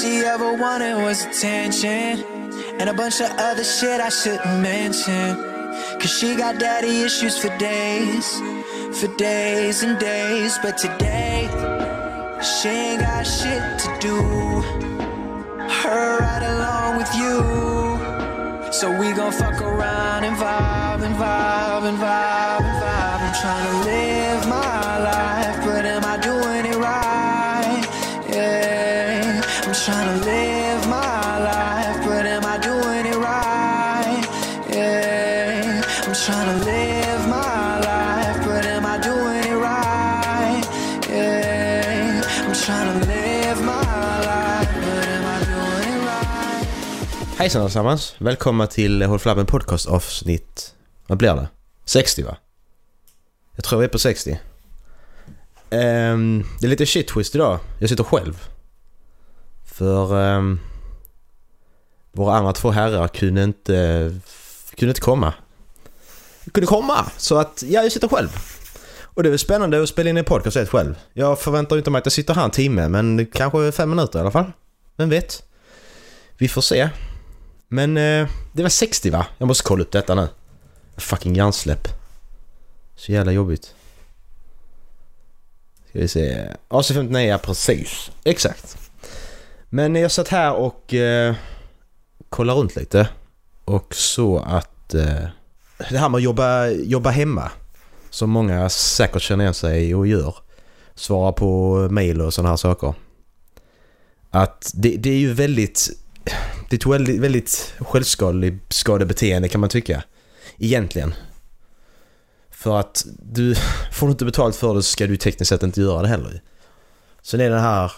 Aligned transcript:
she 0.00 0.24
ever 0.24 0.52
wanted 0.54 0.96
was 0.96 1.24
attention 1.24 2.24
and 2.80 2.88
a 2.88 2.94
bunch 2.94 3.20
of 3.20 3.30
other 3.38 3.62
shit 3.62 4.00
I 4.00 4.08
shouldn't 4.08 4.60
mention. 4.60 5.36
Cause 6.00 6.12
she 6.18 6.34
got 6.34 6.58
daddy 6.58 7.02
issues 7.02 7.38
for 7.38 7.56
days, 7.58 8.26
for 8.98 9.08
days 9.16 9.82
and 9.82 9.98
days. 9.98 10.58
But 10.62 10.78
today, 10.78 11.48
she 12.42 12.68
ain't 12.68 13.00
got 13.02 13.22
shit 13.22 13.62
to 13.84 13.96
do. 14.00 14.16
Her 15.80 16.18
right 16.18 16.44
along 16.54 16.98
with 16.98 17.12
you. 17.22 18.72
So 18.72 18.90
we 18.98 19.12
gon' 19.12 19.32
fuck 19.32 19.60
around 19.60 20.24
and 20.24 20.36
vibe 20.36 21.02
and 21.02 21.14
vibe 21.14 21.84
and 21.88 21.98
vibe 21.98 22.33
Hejsan 47.44 47.62
allesammans! 47.62 48.14
Välkomna 48.18 48.66
till 48.66 49.02
Håll 49.02 49.18
Flabben 49.18 49.46
Podcast 49.46 49.86
avsnitt... 49.86 50.74
Vad 51.06 51.18
blir 51.18 51.34
det? 51.34 51.48
60 51.84 52.22
va? 52.22 52.36
Jag 53.56 53.64
tror 53.64 53.78
vi 53.78 53.84
är 53.84 53.88
på 53.88 53.98
60. 53.98 54.30
Um, 54.30 54.38
ehm, 55.70 56.44
det 56.60 56.66
är 56.66 56.70
lite 56.70 56.86
shit 56.86 57.08
twist 57.08 57.34
idag. 57.34 57.58
Jag 57.78 57.88
sitter 57.88 58.04
själv. 58.04 58.48
För 59.64 60.14
Um, 60.14 60.60
våra 62.12 62.36
andra 62.36 62.52
två 62.52 62.70
herrar 62.70 63.08
kunde 63.08 63.42
inte, 63.42 63.74
kunde 64.74 64.90
inte 64.90 65.00
komma. 65.00 65.34
Kunde 66.52 66.66
komma! 66.66 67.10
Så 67.16 67.38
att, 67.38 67.62
ja, 67.66 67.82
jag 67.82 67.92
sitter 67.92 68.08
själv. 68.08 68.28
Och 69.02 69.22
det 69.22 69.28
är 69.28 69.30
väl 69.30 69.38
spännande 69.38 69.82
att 69.82 69.88
spela 69.88 70.10
in 70.10 70.16
en 70.16 70.24
podcast 70.24 70.56
helt 70.56 70.70
själv. 70.70 70.94
Jag 71.12 71.40
förväntar 71.40 71.76
inte 71.76 71.90
mig 71.90 71.98
att 71.98 72.06
jag 72.06 72.12
sitter 72.12 72.34
här 72.34 72.44
en 72.44 72.50
timme, 72.50 72.88
men 72.88 73.26
kanske 73.26 73.72
fem 73.72 73.90
minuter 73.90 74.18
i 74.18 74.22
alla 74.22 74.30
fall. 74.30 74.52
Vem 74.96 75.08
vet? 75.08 75.42
Vi 76.38 76.48
får 76.48 76.62
se. 76.62 76.90
Men 77.74 77.96
eh, 77.96 78.28
det 78.52 78.62
var 78.62 78.68
60 78.68 79.10
va? 79.10 79.26
Jag 79.38 79.48
måste 79.48 79.64
kolla 79.64 79.82
upp 79.82 79.92
detta 79.92 80.14
nu. 80.14 80.28
Fucking 80.96 81.34
hjärnsläpp. 81.34 81.88
Så 82.96 83.12
jävla 83.12 83.32
jobbigt. 83.32 83.74
Ska 85.88 85.98
vi 85.98 86.08
se. 86.08 86.48
AC59, 86.68 87.20
ja 87.20 87.38
precis. 87.38 88.10
Exakt. 88.24 88.76
Men 89.68 89.94
jag 89.94 90.10
satt 90.10 90.28
här 90.28 90.54
och 90.54 90.94
eh, 90.94 91.34
kollade 92.28 92.60
runt 92.60 92.76
lite. 92.76 93.08
Och 93.64 93.94
så 93.94 94.38
att 94.38 94.94
eh, 94.94 95.26
det 95.90 95.98
här 95.98 96.08
med 96.08 96.18
att 96.18 96.22
jobba, 96.22 96.66
jobba 96.68 97.10
hemma. 97.10 97.50
Som 98.10 98.30
många 98.30 98.68
säkert 98.68 99.22
känner 99.22 99.44
igen 99.44 99.54
sig 99.54 99.94
och 99.94 100.06
gör. 100.06 100.34
Svara 100.94 101.32
på 101.32 101.76
mail 101.90 102.20
och 102.20 102.34
sådana 102.34 102.48
här 102.48 102.56
saker. 102.56 102.94
Att 104.30 104.70
det, 104.74 104.96
det 104.96 105.10
är 105.10 105.18
ju 105.18 105.32
väldigt 105.32 105.90
det 106.68 106.76
är 106.76 106.78
ett 106.78 106.86
väldigt, 106.86 107.20
väldigt 107.20 107.74
självskadebeteende 107.78 109.48
kan 109.48 109.60
man 109.60 109.70
tycka. 109.70 110.02
Egentligen. 110.58 111.14
För 112.50 112.80
att 112.80 113.06
du 113.22 113.54
får 113.92 114.06
du 114.06 114.10
inte 114.10 114.24
betalt 114.24 114.56
för 114.56 114.74
det 114.74 114.82
så 114.82 114.88
ska 114.88 115.06
du 115.06 115.16
tekniskt 115.16 115.48
sett 115.48 115.62
inte 115.62 115.80
göra 115.80 116.02
det 116.02 116.08
heller. 116.08 116.42
Sen 117.22 117.40
är 117.40 117.50
den 117.50 117.60
här 117.60 117.92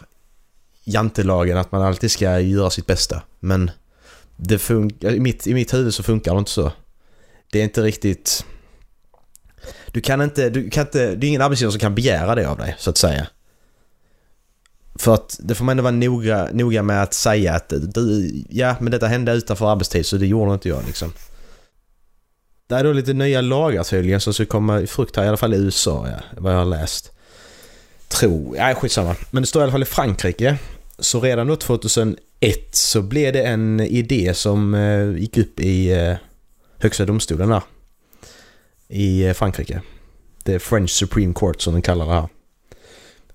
jantelagen 0.85 1.59
att 1.59 1.73
man 1.73 1.83
alltid 1.83 2.11
ska 2.11 2.41
göra 2.41 2.71
sitt 2.71 2.87
bästa. 2.87 3.23
Men 3.41 3.71
det 4.37 4.59
funkar, 4.59 5.11
i, 5.11 5.21
mitt, 5.21 5.47
i 5.47 5.55
mitt 5.55 5.75
huvud 5.75 5.95
så 5.95 6.03
funkar 6.03 6.35
det 6.35 6.39
inte 6.39 6.51
så. 6.51 6.73
Det 7.53 7.59
är 7.59 7.65
inte 7.65 7.83
riktigt... 7.83 8.45
Du 9.87 10.01
kan 10.01 10.21
inte, 10.21 10.51
du 10.51 10.71
kan 10.71 10.87
inte, 10.87 11.15
det 11.15 11.27
är 11.27 11.29
ingen 11.29 11.43
arbetsgivare 11.43 11.73
som 11.73 11.81
kan 11.81 11.95
begära 11.95 12.35
det 12.35 12.49
av 12.49 12.59
dig 12.59 12.77
så 12.79 12.91
att 12.91 12.97
säga. 12.97 13.27
För 15.07 15.15
att 15.15 15.37
det 15.43 15.55
får 15.55 15.65
man 15.65 15.73
ändå 15.73 15.83
vara 15.83 15.95
noga, 15.95 16.49
noga 16.53 16.83
med 16.83 17.03
att 17.03 17.15
säga 17.15 17.55
att 17.55 17.73
du, 17.95 18.33
ja 18.49 18.77
men 18.81 18.91
detta 18.91 19.07
hände 19.07 19.33
utanför 19.33 19.73
arbetstid 19.73 20.07
så 20.07 20.17
det 20.17 20.27
gjorde 20.27 20.55
inte 20.55 20.69
jag 20.69 20.87
liksom. 20.87 21.13
Det 22.67 22.75
är 22.75 22.85
då 22.85 22.93
lite 22.93 23.13
nya 23.13 23.41
lagar 23.41 23.85
tydligen 23.85 24.21
som 24.21 24.35
ska 24.35 24.47
komma 24.47 24.81
i 24.81 24.87
frukt 24.87 25.17
här, 25.17 25.25
i 25.25 25.29
alla 25.29 25.37
fall 25.37 25.55
i 25.55 25.57
USA, 25.57 26.09
ja, 26.09 26.17
vad 26.39 26.53
jag 26.53 26.59
har 26.59 26.65
läst. 26.65 27.13
Tror, 28.09 28.55
nej 28.57 28.75
skitsamma. 28.75 29.17
Men 29.31 29.43
det 29.43 29.47
står 29.47 29.61
i 29.61 29.63
alla 29.63 29.73
fall 29.73 29.83
i 29.83 29.87
Frankrike. 29.87 30.59
Så 30.99 31.21
redan 31.21 31.47
då 31.47 31.57
2001 31.57 32.19
så 32.73 33.03
blev 33.03 33.33
det 33.33 33.43
en 33.43 33.81
idé 33.81 34.35
som 34.35 34.75
eh, 34.75 35.17
gick 35.17 35.39
upp 35.39 35.61
i 35.61 35.93
eh, 35.93 36.17
högsta 36.79 37.05
domstolen 37.05 37.49
där. 37.49 37.63
I 38.89 39.27
eh, 39.27 39.33
Frankrike. 39.33 39.81
Det 40.45 40.55
är 40.55 40.59
French 40.59 40.91
Supreme 40.91 41.35
Court 41.35 41.61
som 41.61 41.73
de 41.73 41.83
kallar 41.83 42.07
det 42.07 42.13
här. 42.13 42.29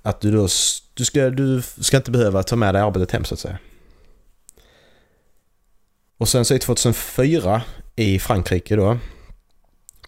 Att 0.02 0.22
du 0.22 0.32
då 0.32 0.48
du 0.94 1.06
ska, 1.06 1.30
du 1.30 1.62
ska 1.62 1.98
inte 1.98 2.12
behöva 2.12 2.44
ta 2.44 2.56
med 2.56 2.76
dig 2.76 2.82
arbetet 2.82 3.12
hem 3.12 3.26
så 3.26 3.34
att 3.34 3.40
säga. 3.40 3.58
Och 6.18 6.30
sen 6.30 6.46
så 6.46 6.54
i 6.54 6.60
2004 6.60 7.62
i 7.96 8.20
Frankrike 8.20 8.76
då 8.76 8.98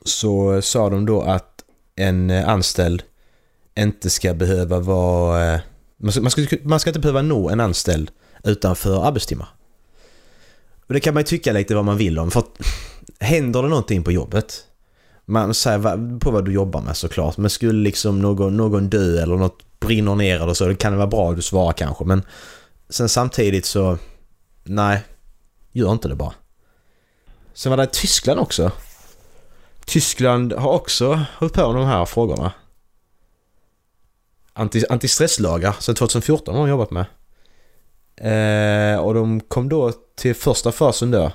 så 0.06 0.62
sa 0.62 0.90
de 0.90 1.06
då 1.06 1.22
att 1.22 1.64
en 1.96 2.30
eh, 2.30 2.50
anställd 2.50 3.04
inte 3.76 4.09
ska 4.09 4.34
behöva 4.34 4.80
vara... 4.80 5.54
Eh, 5.54 5.59
man 5.98 6.12
ska, 6.12 6.22
man 6.22 6.31
ska, 6.31 6.58
man 6.64 6.80
ska 6.80 6.90
inte 6.90 7.00
behöva 7.00 7.22
nå 7.22 7.50
en 7.50 7.60
anställd 7.60 8.12
utanför 8.44 9.08
arbetstimmar. 9.08 9.48
Och 10.88 10.94
det 10.94 11.00
kan 11.00 11.14
man 11.14 11.22
ju 11.22 11.28
tycka 11.28 11.52
lite 11.52 11.75
vad 11.75 11.86
man 11.86 11.98
vill 11.98 12.20
om 12.20 12.31
för 12.31 12.40
att 12.40 12.60
händer 13.20 13.64
det 13.64 13.70
någonting 13.70 14.04
på 14.04 14.12
jobbet 14.12 14.66
man 15.26 15.54
säger 15.54 16.20
på 16.20 16.32
vad 16.32 16.46
du 16.46 16.54
jobbar 16.54 16.82
med 16.82 16.98
såklart 16.98 17.38
men 17.38 17.50
skulle 17.50 17.84
liksom 17.84 18.22
någon, 18.22 18.58
någon 18.58 18.90
dö 18.90 19.24
eller 19.24 19.36
något 19.36 19.80
brinner 19.80 20.16
ner 20.16 20.42
eller 20.42 20.54
så, 20.54 20.68
det 20.68 20.76
kan 20.76 20.92
det 20.92 20.98
vara 20.98 21.08
bra 21.08 21.30
att 21.30 21.36
du 21.36 21.42
svarar 21.42 21.74
kanske 21.74 22.06
men 22.06 22.24
sen 22.90 23.10
samtidigt 23.10 23.66
så 23.66 23.98
nej, 24.64 25.04
gör 25.72 25.92
inte 25.92 26.08
det 26.08 26.16
bara. 26.16 26.34
Sen 27.54 27.70
var 27.70 27.78
det 27.78 27.86
Tyskland 27.86 28.40
också. 28.40 28.72
Tyskland 29.86 30.54
har 30.54 30.72
också 30.72 31.26
hållit 31.38 31.54
på 31.54 31.74
med 31.74 31.82
de 31.82 31.88
här 31.88 32.06
frågorna. 32.06 32.52
Anti, 34.54 34.84
antistresslagar 34.90 35.76
sen 35.80 35.96
2014 35.96 36.56
har 36.56 36.62
de 36.62 36.70
jobbat 36.70 36.92
med. 36.92 37.06
Eh, 38.16 39.00
och 39.00 39.14
de 39.14 39.40
kom 39.40 39.70
då 39.70 39.92
till 40.16 40.36
första 40.36 40.72
fasen 40.72 41.12
då. 41.12 41.32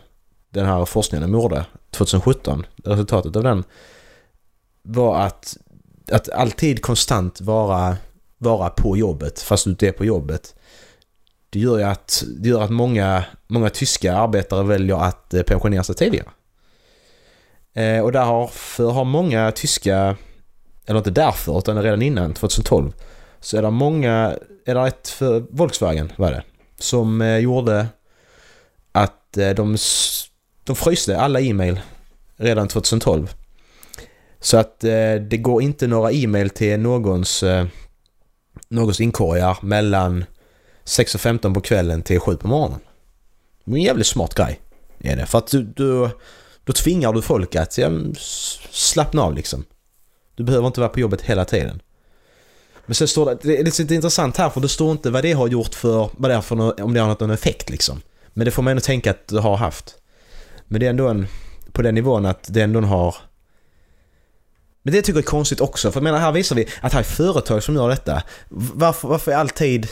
Den 0.51 0.67
här 0.67 0.85
forskningen 0.85 1.33
de 1.33 1.39
gjorde 1.39 1.67
2017. 1.91 2.67
Resultatet 2.85 3.37
av 3.37 3.43
den 3.43 3.65
var 4.83 5.21
att, 5.21 5.57
att 6.13 6.29
alltid 6.29 6.83
konstant 6.83 7.41
vara 7.41 7.97
vara 8.39 8.71
på 8.71 8.97
jobbet 8.97 9.41
fast 9.41 9.65
du 9.65 9.71
inte 9.71 9.89
är 9.89 9.93
på 9.93 10.05
jobbet. 10.05 10.55
Det 11.51 11.59
gör 11.59 11.79
ju 11.79 11.85
att, 11.85 12.25
det 12.39 12.49
gör 12.49 12.63
att 12.63 12.71
många, 12.71 13.25
många 13.47 13.71
tyska 13.71 14.17
arbetare 14.17 14.65
väljer 14.65 14.97
att 14.97 15.35
eh, 15.35 15.43
pensionera 15.43 15.85
sig 15.85 15.95
tidigare. 15.95 16.29
Eh, 17.75 18.01
och 18.01 18.13
därför 18.13 18.91
har 18.91 19.05
många 19.05 19.53
tyska, 19.53 20.17
eller 20.87 20.99
inte 20.99 21.11
därför 21.11 21.59
utan 21.59 21.83
redan 21.83 22.03
innan 22.03 22.35
2012, 22.35 22.93
så 23.41 23.57
är 23.57 23.63
det 23.63 23.71
många, 23.71 24.37
är 24.67 24.75
det 24.75 24.89
ett 24.89 25.09
för 25.09 25.45
Volkswagen 25.51 26.13
var 26.17 26.31
det, 26.31 26.43
som 26.79 27.23
eh, 27.23 27.39
gjorde 27.39 27.87
att 28.93 29.37
eh, 29.37 29.51
de, 29.51 29.77
de 30.69 30.77
fryste 30.77 31.21
alla 31.21 31.41
e-mail 31.41 31.81
redan 32.37 32.69
2012. 32.69 33.33
Så 34.41 34.57
att 34.57 34.85
eh, 34.85 35.15
det 35.15 35.37
går 35.37 35.63
inte 35.63 35.87
några 35.87 36.13
e-mail 36.13 36.51
till 36.51 36.81
någons 36.81 37.43
eh, 37.43 37.67
någons 38.69 39.01
inkorgar 39.01 39.59
mellan 39.63 40.25
6.15 40.85 41.55
på 41.55 41.61
kvällen 41.61 42.03
till 42.03 42.21
7 42.21 42.37
på 42.37 42.49
morgonen. 42.49 42.81
Det 43.65 43.73
är 43.73 43.77
en 43.77 43.83
jävligt 43.83 44.07
smart 44.07 44.35
grej. 44.35 44.61
Är 44.99 45.17
det. 45.17 45.27
För 45.27 45.39
att 45.39 45.47
du, 45.47 45.63
du, 45.63 46.09
då 46.65 46.73
tvingar 46.73 47.13
du 47.13 47.23
folk 47.23 47.57
att 47.57 47.79
ja, 47.79 47.91
slappna 48.71 49.23
av 49.23 49.35
liksom. 49.35 49.65
Du 50.35 50.45
behöver 50.45 50.67
inte 50.67 50.81
vara 50.81 50.91
på 50.91 51.01
jobbet 51.01 51.21
hela 51.21 51.45
tiden. 51.45 51.83
Men 52.87 52.95
sen 52.95 53.09
står 53.09 53.27
det, 53.27 53.39
det 53.43 53.59
är 53.59 53.65
liksom 53.65 53.83
lite 53.83 53.95
intressant 53.95 54.37
här 54.37 54.51
för 54.51 54.61
det 54.61 54.69
står 54.69 54.93
inte 54.93 55.11
vad 55.11 55.23
det 55.23 55.33
har 55.33 55.49
gjort 55.49 55.75
för, 55.75 56.11
vad 56.17 56.31
det 56.31 56.35
är 56.35 56.41
för 56.41 56.83
om 56.83 56.95
det 56.95 57.01
har 57.01 57.09
någon 57.09 57.31
effekt 57.31 57.71
liksom. 57.71 58.03
Men 58.35 58.45
det 58.45 58.51
får 58.51 58.63
man 58.63 58.71
ändå 58.71 58.81
tänka 58.81 59.11
att 59.11 59.29
det 59.29 59.41
har 59.41 59.57
haft. 59.57 59.95
Men 60.69 60.81
det 60.81 60.87
är 60.87 60.91
ändå 60.91 61.09
en, 61.09 61.27
på 61.73 61.83
den 61.83 61.95
nivån 61.95 62.27
att 62.27 62.47
det 62.49 62.63
ändå 62.63 62.81
har 62.81 63.15
men 64.89 64.93
det 64.93 65.03
tycker 65.03 65.19
jag 65.19 65.25
är 65.25 65.31
konstigt 65.31 65.61
också, 65.61 65.93
för 65.93 66.01
jag 66.01 66.05
menar 66.05 66.19
här 66.19 66.33
visar 66.33 66.57
vi 66.57 66.69
att 66.81 66.93
här 66.93 67.01
är 67.01 67.05
företag 67.05 67.63
som 67.63 67.75
gör 67.75 67.89
detta. 67.89 68.23
Varför, 68.49 69.09
varför 69.09 69.33
är 69.33 69.37
alltid... 69.37 69.89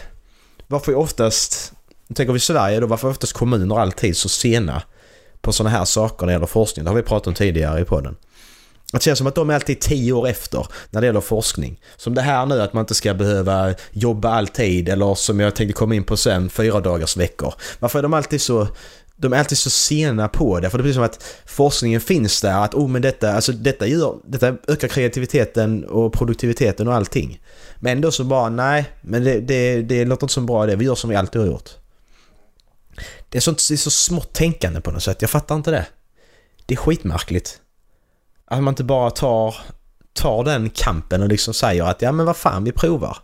Varför 0.66 0.92
är 0.92 0.96
oftast... 0.96 1.72
Tänker 2.14 2.32
vi 2.32 2.40
Sverige 2.40 2.80
då, 2.80 2.86
varför 2.86 3.08
är 3.08 3.10
oftast 3.10 3.32
kommuner 3.32 3.80
alltid 3.80 4.16
så 4.16 4.28
sena 4.28 4.82
på 5.40 5.52
sådana 5.52 5.76
här 5.76 5.84
saker 5.84 6.26
när 6.26 6.26
det 6.26 6.32
gäller 6.32 6.46
forskning? 6.46 6.84
Det 6.84 6.90
har 6.90 6.96
vi 6.96 7.02
pratat 7.02 7.26
om 7.26 7.34
tidigare 7.34 7.80
i 7.80 7.84
podden. 7.84 8.16
Det 8.92 9.02
känns 9.02 9.18
som 9.18 9.26
att 9.26 9.34
de 9.34 9.50
är 9.50 9.54
alltid 9.54 9.80
tio 9.80 10.12
år 10.12 10.28
efter 10.28 10.66
när 10.90 11.00
det 11.00 11.06
gäller 11.06 11.20
forskning. 11.20 11.80
Som 11.96 12.14
det 12.14 12.22
här 12.22 12.46
nu 12.46 12.62
att 12.62 12.72
man 12.72 12.82
inte 12.82 12.94
ska 12.94 13.14
behöva 13.14 13.74
jobba 13.90 14.30
alltid 14.30 14.88
eller 14.88 15.14
som 15.14 15.40
jag 15.40 15.54
tänkte 15.56 15.72
komma 15.72 15.94
in 15.94 16.04
på 16.04 16.16
sen, 16.16 16.50
fyra 16.50 16.80
dagars 16.80 17.16
veckor. 17.16 17.54
Varför 17.78 17.98
är 17.98 18.02
de 18.02 18.14
alltid 18.14 18.40
så 18.40 18.68
de 19.16 19.32
är 19.32 19.38
alltid 19.38 19.58
så 19.58 19.70
sena 19.70 20.28
på 20.28 20.60
det. 20.60 20.70
För 20.70 20.78
det 20.78 20.82
blir 20.82 20.92
som 20.92 21.02
att 21.02 21.24
forskningen 21.46 22.00
finns 22.00 22.40
där. 22.40 22.64
Att 22.64 22.74
oh, 22.74 22.88
men 22.88 23.02
detta, 23.02 23.32
alltså, 23.32 23.52
detta, 23.52 23.86
gör, 23.86 24.16
detta 24.24 24.56
ökar 24.68 24.88
kreativiteten 24.88 25.84
och 25.84 26.12
produktiviteten 26.12 26.88
och 26.88 26.94
allting. 26.94 27.40
Men 27.76 27.92
ändå 27.92 28.10
så 28.10 28.24
bara 28.24 28.48
nej, 28.48 28.90
men 29.00 29.24
det, 29.24 29.40
det, 29.40 29.82
det 29.82 30.04
låter 30.04 30.24
inte 30.24 30.34
så 30.34 30.40
bra 30.40 30.66
det. 30.66 30.76
Vi 30.76 30.84
gör 30.84 30.94
som 30.94 31.10
vi 31.10 31.16
alltid 31.16 31.40
har 31.40 31.48
gjort. 31.48 31.70
Det 33.28 33.38
är, 33.38 33.42
sånt, 33.42 33.68
det 33.68 33.74
är 33.74 33.78
så 33.78 33.90
smått 33.90 34.32
tänkande 34.32 34.80
på 34.80 34.90
något 34.90 35.02
sätt. 35.02 35.22
Jag 35.22 35.30
fattar 35.30 35.54
inte 35.54 35.70
det. 35.70 35.86
Det 36.66 36.74
är 36.74 36.78
skitmärkligt. 36.78 37.60
Att 38.46 38.62
man 38.62 38.72
inte 38.72 38.84
bara 38.84 39.10
tar, 39.10 39.54
tar 40.12 40.44
den 40.44 40.70
kampen 40.70 41.22
och 41.22 41.28
liksom 41.28 41.54
säger 41.54 41.84
att 41.84 42.02
ja 42.02 42.12
men 42.12 42.26
vad 42.26 42.36
fan 42.36 42.64
vi 42.64 42.72
provar. 42.72 43.18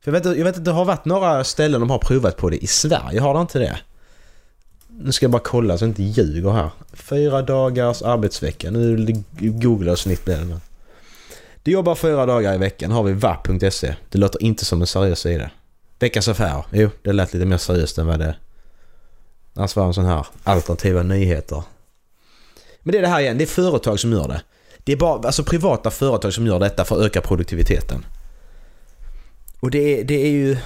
För 0.00 0.12
jag 0.12 0.20
vet, 0.20 0.38
jag 0.38 0.44
vet 0.44 0.56
att 0.56 0.64
det 0.64 0.70
har 0.70 0.84
varit 0.84 1.04
några 1.04 1.44
ställen 1.44 1.80
de 1.80 1.90
har 1.90 1.98
provat 1.98 2.36
på 2.36 2.50
det 2.50 2.56
i 2.56 2.66
Sverige, 2.66 3.20
har 3.20 3.34
det 3.34 3.40
inte 3.40 3.58
det? 3.58 3.78
Nu 4.98 5.12
ska 5.12 5.24
jag 5.24 5.30
bara 5.30 5.42
kolla 5.42 5.78
så 5.78 5.84
jag 5.84 5.90
inte 5.90 6.02
ljuger 6.02 6.50
här. 6.50 6.70
Fyra 6.92 7.42
dagars 7.42 8.02
arbetsvecka. 8.02 8.70
Nu 8.70 9.24
googlar 9.38 9.92
jag 9.92 9.98
snitt 9.98 10.24
blir 10.24 10.36
det. 10.36 10.60
Du 11.62 11.70
jobbar 11.70 11.94
fyra 11.94 12.26
dagar 12.26 12.54
i 12.54 12.58
veckan 12.58 12.90
har 12.90 13.02
vi 13.02 13.12
vapp.se. 13.12 13.94
Det 14.10 14.18
låter 14.18 14.42
inte 14.42 14.64
som 14.64 14.80
en 14.80 14.86
seriös 14.86 15.20
sida. 15.20 15.50
Veckans 15.98 16.28
affär. 16.28 16.64
Jo, 16.72 16.90
det 17.02 17.12
lät 17.12 17.34
lite 17.34 17.46
mer 17.46 17.56
seriöst 17.56 17.98
än 17.98 18.06
vad 18.06 18.18
det... 18.18 18.36
Annars 19.54 19.76
var 19.76 19.86
en 19.86 19.94
sån 19.94 20.04
här 20.04 20.26
alternativa 20.44 21.02
nyheter. 21.02 21.62
Men 22.82 22.92
det 22.92 22.98
är 22.98 23.02
det 23.02 23.08
här 23.08 23.20
igen, 23.20 23.38
det 23.38 23.44
är 23.44 23.46
företag 23.46 24.00
som 24.00 24.12
gör 24.12 24.28
det. 24.28 24.42
Det 24.78 24.92
är 24.92 24.96
bara 24.96 25.26
alltså 25.26 25.44
privata 25.44 25.90
företag 25.90 26.34
som 26.34 26.46
gör 26.46 26.58
detta 26.58 26.84
för 26.84 26.96
att 26.96 27.06
öka 27.06 27.20
produktiviteten. 27.20 28.06
Och 29.60 29.70
det 29.70 30.00
är, 30.00 30.04
det 30.04 30.14
är 30.14 30.30
ju... 30.30 30.56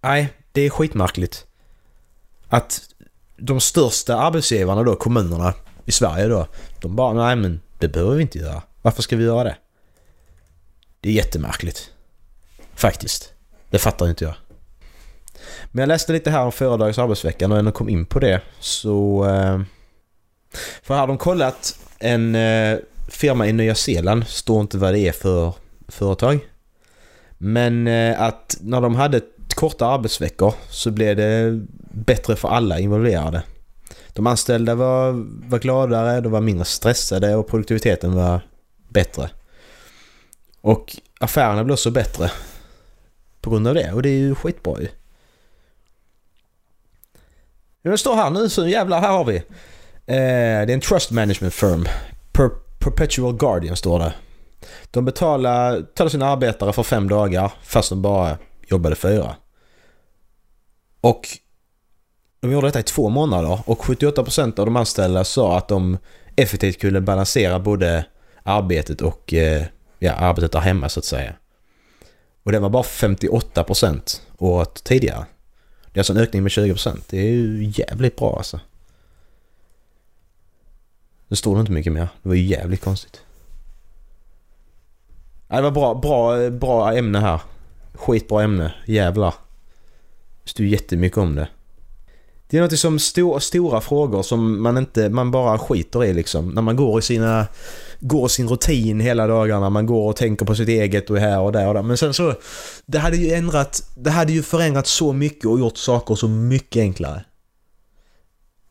Nej, 0.00 0.32
det 0.52 0.60
är 0.60 0.70
skitmärkligt. 0.70 1.46
Att 2.50 2.80
de 3.36 3.60
största 3.60 4.16
arbetsgivarna 4.16 4.82
då, 4.82 4.96
kommunerna 4.96 5.54
i 5.84 5.92
Sverige 5.92 6.26
då, 6.26 6.46
de 6.80 6.96
bara 6.96 7.12
nej 7.12 7.36
men 7.36 7.60
det 7.78 7.88
behöver 7.88 8.16
vi 8.16 8.22
inte 8.22 8.38
göra. 8.38 8.62
Varför 8.82 9.02
ska 9.02 9.16
vi 9.16 9.24
göra 9.24 9.44
det? 9.44 9.56
Det 11.00 11.08
är 11.08 11.12
jättemärkligt. 11.12 11.90
Faktiskt. 12.74 13.32
Det 13.70 13.78
fattar 13.78 14.08
inte 14.08 14.24
jag. 14.24 14.34
Men 15.72 15.82
jag 15.82 15.88
läste 15.88 16.12
lite 16.12 16.30
här 16.30 16.44
om 16.44 16.52
föredrags 16.52 16.98
arbetsvecka 16.98 17.44
och 17.44 17.50
när 17.50 17.62
jag 17.62 17.74
kom 17.74 17.88
in 17.88 18.06
på 18.06 18.18
det 18.18 18.40
så... 18.60 19.24
Eh, 19.24 19.60
för 20.82 20.94
här 20.94 21.00
har 21.00 21.06
de 21.06 21.18
kollat 21.18 21.78
en 21.98 22.34
eh, 22.34 22.78
firma 23.08 23.46
i 23.46 23.52
Nya 23.52 23.74
Zeeland, 23.74 24.26
står 24.26 24.60
inte 24.60 24.78
vad 24.78 24.94
det 24.94 24.98
är 24.98 25.12
för 25.12 25.54
företag. 25.88 26.38
Men 27.38 27.86
eh, 27.86 28.22
att 28.22 28.56
när 28.60 28.80
de 28.80 28.94
hade 28.94 29.20
korta 29.54 29.86
arbetsveckor 29.86 30.54
så 30.70 30.90
blev 30.90 31.16
det 31.16 31.60
bättre 31.90 32.36
för 32.36 32.48
alla 32.48 32.78
involverade. 32.78 33.42
De 34.12 34.26
anställda 34.26 34.74
var, 34.74 35.12
var 35.48 35.58
gladare, 35.58 36.20
de 36.20 36.32
var 36.32 36.40
mindre 36.40 36.64
stressade 36.64 37.36
och 37.36 37.48
produktiviteten 37.48 38.14
var 38.14 38.40
bättre. 38.88 39.30
Och 40.60 40.96
affärerna 41.20 41.64
blev 41.64 41.72
också 41.72 41.90
bättre 41.90 42.30
på 43.40 43.50
grund 43.50 43.68
av 43.68 43.74
det 43.74 43.92
och 43.92 44.02
det 44.02 44.08
är 44.08 44.18
ju 44.18 44.34
skitbra 44.34 44.80
ju. 44.80 44.88
Det 47.82 47.98
står 47.98 48.14
här 48.14 48.30
nu 48.30 48.48
så 48.48 48.68
jävlar, 48.68 49.00
här 49.00 49.12
har 49.12 49.24
vi. 49.24 49.36
Eh, 49.36 49.42
det 50.06 50.16
är 50.16 50.70
en 50.70 50.80
trust 50.80 51.10
management 51.10 51.54
firm. 51.54 51.84
Per 52.32 52.50
Perpetual 52.78 53.36
Guardian 53.36 53.76
står 53.76 53.98
det. 53.98 54.14
De 54.90 55.04
betalar, 55.04 55.80
betalar 55.80 56.08
sina 56.08 56.26
arbetare 56.26 56.72
för 56.72 56.82
fem 56.82 57.08
dagar 57.08 57.52
fast 57.62 57.90
de 57.90 58.02
bara 58.02 58.38
jobbade 58.66 58.96
fyra. 58.96 59.36
Och 61.00 61.28
de 62.40 62.52
gjorde 62.52 62.66
detta 62.66 62.80
i 62.80 62.82
två 62.82 63.08
månader 63.08 63.60
och 63.66 63.78
78% 63.78 64.60
av 64.60 64.66
de 64.66 64.76
anställda 64.76 65.24
sa 65.24 65.58
att 65.58 65.68
de 65.68 65.98
effektivt 66.36 66.80
kunde 66.80 67.00
balansera 67.00 67.58
både 67.58 68.04
arbetet 68.42 69.02
och 69.02 69.34
eh, 69.34 69.64
ja, 69.98 70.12
arbetet 70.12 70.52
där 70.52 70.60
hemma 70.60 70.88
så 70.88 71.00
att 71.00 71.04
säga. 71.04 71.34
Och 72.42 72.52
det 72.52 72.58
var 72.58 72.70
bara 72.70 72.82
58% 72.82 74.20
året 74.38 74.84
tidigare. 74.84 75.26
Det 75.92 75.98
är 75.98 76.00
alltså 76.00 76.12
en 76.12 76.18
ökning 76.18 76.42
med 76.42 76.50
20%. 76.50 77.00
Det 77.10 77.18
är 77.18 77.30
ju 77.30 77.72
jävligt 77.74 78.16
bra 78.16 78.36
alltså. 78.36 78.60
Det 81.28 81.36
stod 81.36 81.60
inte 81.60 81.72
mycket 81.72 81.92
mer. 81.92 82.08
Det 82.22 82.28
var 82.28 82.36
ju 82.36 82.42
jävligt 82.42 82.80
konstigt. 82.80 83.20
det 85.48 85.62
var 85.62 85.70
bra, 85.70 85.94
bra, 85.94 86.50
bra 86.50 86.96
ämne 86.96 87.18
här. 87.18 87.40
Skitbra 87.94 88.42
ämne. 88.42 88.74
Jävlar. 88.86 89.34
Det 90.44 90.50
stod 90.50 90.66
jättemycket 90.66 91.18
om 91.18 91.34
det. 91.34 91.48
Det 92.50 92.58
är 92.58 92.62
något 92.62 92.78
som 92.78 92.98
stor, 92.98 93.38
stora 93.38 93.80
frågor 93.80 94.22
som 94.22 94.62
man 94.62 94.78
inte, 94.78 95.08
man 95.08 95.30
bara 95.30 95.58
skiter 95.58 96.04
i 96.04 96.14
liksom. 96.14 96.48
När 96.48 96.62
man 96.62 96.76
går 96.76 96.98
i 96.98 97.02
sina, 97.02 97.46
går 98.00 98.28
sin 98.28 98.48
rutin 98.48 99.00
hela 99.00 99.26
dagarna, 99.26 99.70
man 99.70 99.86
går 99.86 100.08
och 100.08 100.16
tänker 100.16 100.46
på 100.46 100.54
sitt 100.54 100.68
eget 100.68 101.10
och 101.10 101.16
är 101.16 101.20
här 101.20 101.40
och 101.40 101.52
där 101.52 101.68
och 101.68 101.74
där. 101.74 101.82
Men 101.82 101.96
sen 101.96 102.14
så, 102.14 102.34
det 102.86 102.98
hade 102.98 103.16
ju 103.16 103.34
ändrat, 103.34 103.82
det 103.96 104.10
hade 104.10 104.32
ju 104.32 104.42
förändrat 104.42 104.86
så 104.86 105.12
mycket 105.12 105.46
och 105.46 105.58
gjort 105.58 105.76
saker 105.76 106.14
så 106.14 106.28
mycket 106.28 106.80
enklare. 106.80 107.24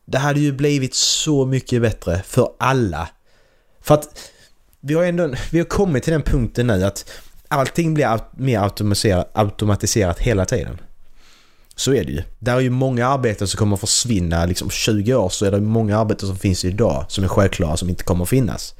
Det 0.06 0.18
hade 0.18 0.40
ju 0.40 0.52
blivit 0.52 0.96
så 0.96 1.46
mycket 1.46 1.82
bättre 1.82 2.22
för 2.25 2.50
alla. 2.60 3.10
För 3.82 3.94
att 3.94 4.32
vi 4.80 4.94
har 4.94 5.04
ändå, 5.04 5.34
vi 5.52 5.58
har 5.58 5.66
kommit 5.66 6.04
till 6.04 6.14
den 6.14 6.22
punkten 6.22 6.68
nu 6.68 6.84
att 6.84 7.12
allting 7.48 7.94
blir 7.94 8.20
mer 8.32 8.60
automatiserat, 8.60 9.32
automatiserat 9.34 10.20
hela 10.20 10.46
tiden. 10.46 10.78
Så 11.80 11.94
är 11.94 12.04
det 12.04 12.12
ju. 12.12 12.24
Där 12.40 12.56
är 12.56 12.60
ju 12.60 12.70
många 12.70 13.08
arbeten 13.08 13.48
som 13.48 13.58
kommer 13.58 13.74
att 13.74 13.80
försvinna. 13.80 14.46
Liksom 14.46 14.70
20 14.70 15.14
år 15.14 15.30
så 15.30 15.46
är 15.46 15.52
det 15.52 15.62
många 15.62 15.98
arbeten 15.98 16.28
som 16.28 16.38
finns 16.38 16.66
idag 16.66 17.06
som 17.08 17.24
är 17.24 17.28
självklara 17.28 17.78
som 17.78 17.90
inte 17.90 18.04
kommer 18.04 18.24
att 18.24 18.30
finnas. 18.30 18.76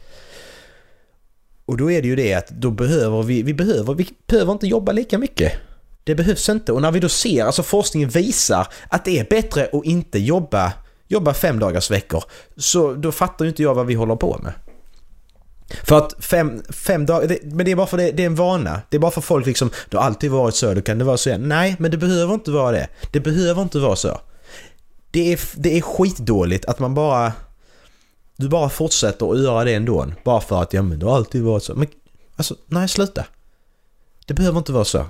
Och 1.66 1.78
då 1.78 1.92
är 1.92 2.02
det 2.02 2.08
ju 2.08 2.16
det 2.16 2.34
att 2.34 2.50
då 2.50 2.72
behöver 2.72 3.24
vi, 3.24 3.44
vi 3.44 3.54
behöver, 3.54 3.94
vi 3.94 4.08
behöver 4.28 4.52
inte 4.52 4.68
jobba 4.68 4.92
lika 4.92 5.18
mycket. 5.18 5.54
Det 6.04 6.16
behövs 6.16 6.50
inte. 6.50 6.72
Och 6.72 6.82
när 6.82 6.92
vi 6.92 7.00
då 7.00 7.10
ser, 7.10 7.44
alltså 7.44 7.64
forskningen 7.64 8.10
visar 8.10 8.68
att 8.90 9.06
det 9.06 9.20
är 9.20 9.26
bättre 9.30 9.70
att 9.74 9.86
inte 9.86 10.20
jobba, 10.20 10.74
jobba 11.08 11.34
fem 11.34 11.60
dagars 11.60 11.92
veckor. 11.92 12.24
Så 12.58 12.94
då 12.94 13.12
fattar 13.12 13.46
ju 13.46 13.50
inte 13.50 13.64
jag 13.64 13.76
vad 13.76 13.86
vi 13.86 13.94
håller 13.94 14.16
på 14.16 14.40
med. 14.44 14.54
För 15.84 15.98
att 15.98 16.26
fem, 16.26 16.64
fem 16.70 17.06
dagar, 17.06 17.38
men 17.44 17.66
det 17.66 17.72
är 17.72 17.76
bara 17.76 17.88
för 17.88 17.98
det, 17.98 18.12
det 18.12 18.24
är 18.24 18.28
en 18.28 18.36
vana. 18.36 18.82
Det 18.90 18.98
är 18.98 19.02
bara 19.02 19.12
för 19.12 19.22
folk 19.22 19.46
liksom, 19.46 19.72
det 19.90 19.98
har 19.98 20.04
alltid 20.04 20.32
varit 20.32 20.56
så, 20.56 20.74
då 20.74 20.82
kan 20.82 20.98
det 20.98 21.06
vara 21.06 21.18
så 21.18 21.30
igen. 21.30 21.50
Nej, 21.50 21.76
men 21.80 21.92
det 21.92 21.98
behöver 21.98 22.34
inte 22.34 22.52
vara 22.52 22.72
det. 22.72 22.88
Det 23.12 23.20
behöver 23.20 23.62
inte 23.62 23.80
vara 23.80 23.96
så. 23.96 24.22
Det 25.12 25.34
är, 25.34 25.40
det 25.56 25.78
är 25.78 25.82
skitdåligt 25.82 26.66
att 26.66 26.80
man 26.80 26.94
bara... 26.94 27.34
Du 28.36 28.50
bara 28.50 28.70
fortsätter 28.70 29.32
att 29.32 29.40
göra 29.40 29.64
det 29.64 29.74
ändå. 29.74 30.06
Bara 30.24 30.42
för 30.42 30.62
att, 30.62 30.74
ja 30.74 30.82
men 30.82 31.00
det 31.00 31.06
har 31.06 31.16
alltid 31.16 31.44
varit 31.44 31.64
så. 31.64 31.76
Men 31.76 31.88
alltså, 32.36 32.56
nej 32.66 32.88
sluta. 32.88 33.26
Det 34.26 34.34
behöver 34.34 34.58
inte 34.58 34.72
vara 34.72 34.86
så. 34.86 35.06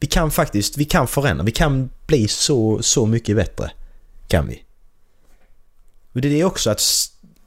Vi 0.00 0.06
kan 0.06 0.30
faktiskt, 0.30 0.76
vi 0.76 0.84
kan 0.84 1.06
förändra. 1.06 1.44
Vi 1.44 1.52
kan 1.52 1.90
bli 2.06 2.28
så, 2.28 2.82
så 2.82 3.06
mycket 3.06 3.36
bättre. 3.36 3.70
Kan 4.28 4.48
vi. 4.48 4.64
Och 6.12 6.20
det 6.20 6.40
är 6.40 6.44
också 6.44 6.70
att, 6.70 6.82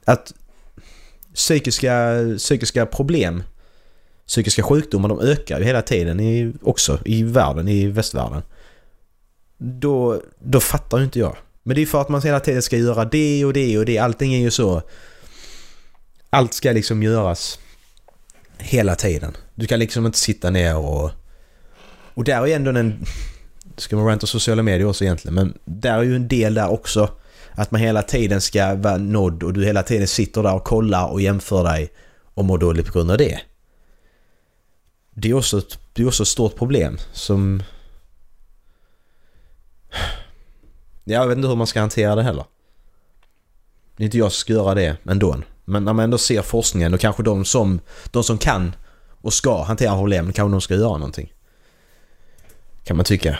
att 0.04 0.32
psykiska, 1.38 2.16
psykiska 2.38 2.86
problem, 2.86 3.42
psykiska 4.26 4.62
sjukdomar, 4.62 5.08
de 5.08 5.20
ökar 5.20 5.58
ju 5.58 5.64
hela 5.64 5.82
tiden 5.82 6.20
i, 6.20 6.52
också 6.62 6.98
i 7.04 7.22
världen, 7.22 7.68
i 7.68 7.86
västvärlden. 7.86 8.42
Då, 9.58 10.22
då 10.38 10.60
fattar 10.60 10.98
ju 10.98 11.04
inte 11.04 11.18
jag. 11.18 11.36
Men 11.62 11.74
det 11.74 11.82
är 11.82 11.86
för 11.86 12.00
att 12.00 12.08
man 12.08 12.22
hela 12.22 12.40
tiden 12.40 12.62
ska 12.62 12.76
göra 12.76 13.04
det 13.04 13.44
och 13.44 13.52
det 13.52 13.78
och 13.78 13.84
det. 13.84 13.98
Allting 13.98 14.34
är 14.34 14.38
ju 14.38 14.50
så... 14.50 14.82
Allt 16.30 16.54
ska 16.54 16.72
liksom 16.72 17.02
göras 17.02 17.58
hela 18.58 18.94
tiden. 18.94 19.36
Du 19.54 19.66
kan 19.66 19.78
liksom 19.78 20.06
inte 20.06 20.18
sitta 20.18 20.50
ner 20.50 20.76
och... 20.76 21.10
Och 22.14 22.24
där 22.24 22.42
är 22.42 22.46
ju 22.46 22.52
ändå 22.52 22.70
en... 22.70 23.04
Ska 23.76 23.96
man 23.96 24.06
ranta 24.06 24.26
sociala 24.26 24.62
medier 24.62 24.88
också 24.88 25.04
egentligen, 25.04 25.34
men 25.34 25.58
där 25.64 25.98
är 25.98 26.02
ju 26.02 26.16
en 26.16 26.28
del 26.28 26.54
där 26.54 26.68
också 26.68 27.17
att 27.58 27.70
man 27.70 27.80
hela 27.80 28.02
tiden 28.02 28.40
ska 28.40 28.74
vara 28.74 28.96
nådd 28.96 29.42
och 29.42 29.52
du 29.52 29.64
hela 29.64 29.82
tiden 29.82 30.08
sitter 30.08 30.42
där 30.42 30.54
och 30.54 30.64
kollar 30.64 31.08
och 31.08 31.20
jämför 31.20 31.64
dig 31.64 31.92
och 32.34 32.44
mår 32.44 32.58
dåligt 32.58 32.86
på 32.86 32.92
grund 32.92 33.10
av 33.10 33.18
det. 33.18 33.40
Det 35.10 35.30
är 35.30 35.34
också 35.34 35.58
ett, 35.58 35.78
det 35.92 36.02
är 36.02 36.06
också 36.06 36.22
ett 36.22 36.28
stort 36.28 36.56
problem 36.56 36.98
som... 37.12 37.62
Jag 41.04 41.26
vet 41.26 41.36
inte 41.36 41.48
hur 41.48 41.56
man 41.56 41.66
ska 41.66 41.80
hantera 41.80 42.14
det 42.14 42.22
heller. 42.22 42.44
Det 43.96 44.02
är 44.02 44.04
inte 44.04 44.18
jag 44.18 44.32
som 44.32 44.40
ska 44.40 44.52
göra 44.52 44.74
det 44.74 44.96
ändå. 45.04 45.36
Men 45.64 45.84
när 45.84 45.92
man 45.92 46.04
ändå 46.04 46.18
ser 46.18 46.42
forskningen 46.42 46.94
och 46.94 47.00
kanske 47.00 47.22
de 47.22 47.44
som, 47.44 47.80
de 48.10 48.24
som 48.24 48.38
kan 48.38 48.72
och 49.20 49.32
ska 49.32 49.62
hantera 49.62 49.96
problem, 49.96 50.32
kanske 50.32 50.54
de 50.54 50.60
ska 50.60 50.74
göra 50.74 50.98
någonting. 50.98 51.32
Kan 52.84 52.96
man 52.96 53.04
tycka. 53.04 53.38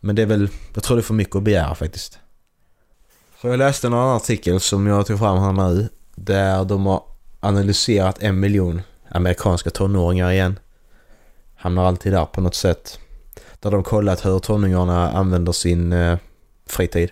Men 0.00 0.16
det 0.16 0.22
är 0.22 0.26
väl, 0.26 0.48
jag 0.74 0.82
tror 0.82 0.96
det 0.96 1.00
är 1.00 1.02
för 1.02 1.14
mycket 1.14 1.36
att 1.36 1.42
begära 1.42 1.74
faktiskt. 1.74 2.18
För 3.38 3.48
jag 3.48 3.58
läste 3.58 3.86
en 3.86 3.94
annan 3.94 4.16
artikel 4.16 4.60
som 4.60 4.86
jag 4.86 5.06
tog 5.06 5.18
fram 5.18 5.38
här 5.38 5.52
nu. 5.52 5.88
Där 6.14 6.64
de 6.64 6.86
har 6.86 7.02
analyserat 7.40 8.22
en 8.22 8.40
miljon 8.40 8.82
amerikanska 9.08 9.70
tonåringar 9.70 10.30
igen. 10.30 10.58
Hamnar 11.56 11.84
alltid 11.84 12.12
där 12.12 12.24
på 12.24 12.40
något 12.40 12.54
sätt. 12.54 12.98
Där 13.60 13.70
de 13.70 13.82
kollat 13.82 14.24
hur 14.24 14.38
tonåringarna 14.38 15.10
använder 15.10 15.52
sin 15.52 15.92
eh, 15.92 16.18
fritid. 16.66 17.10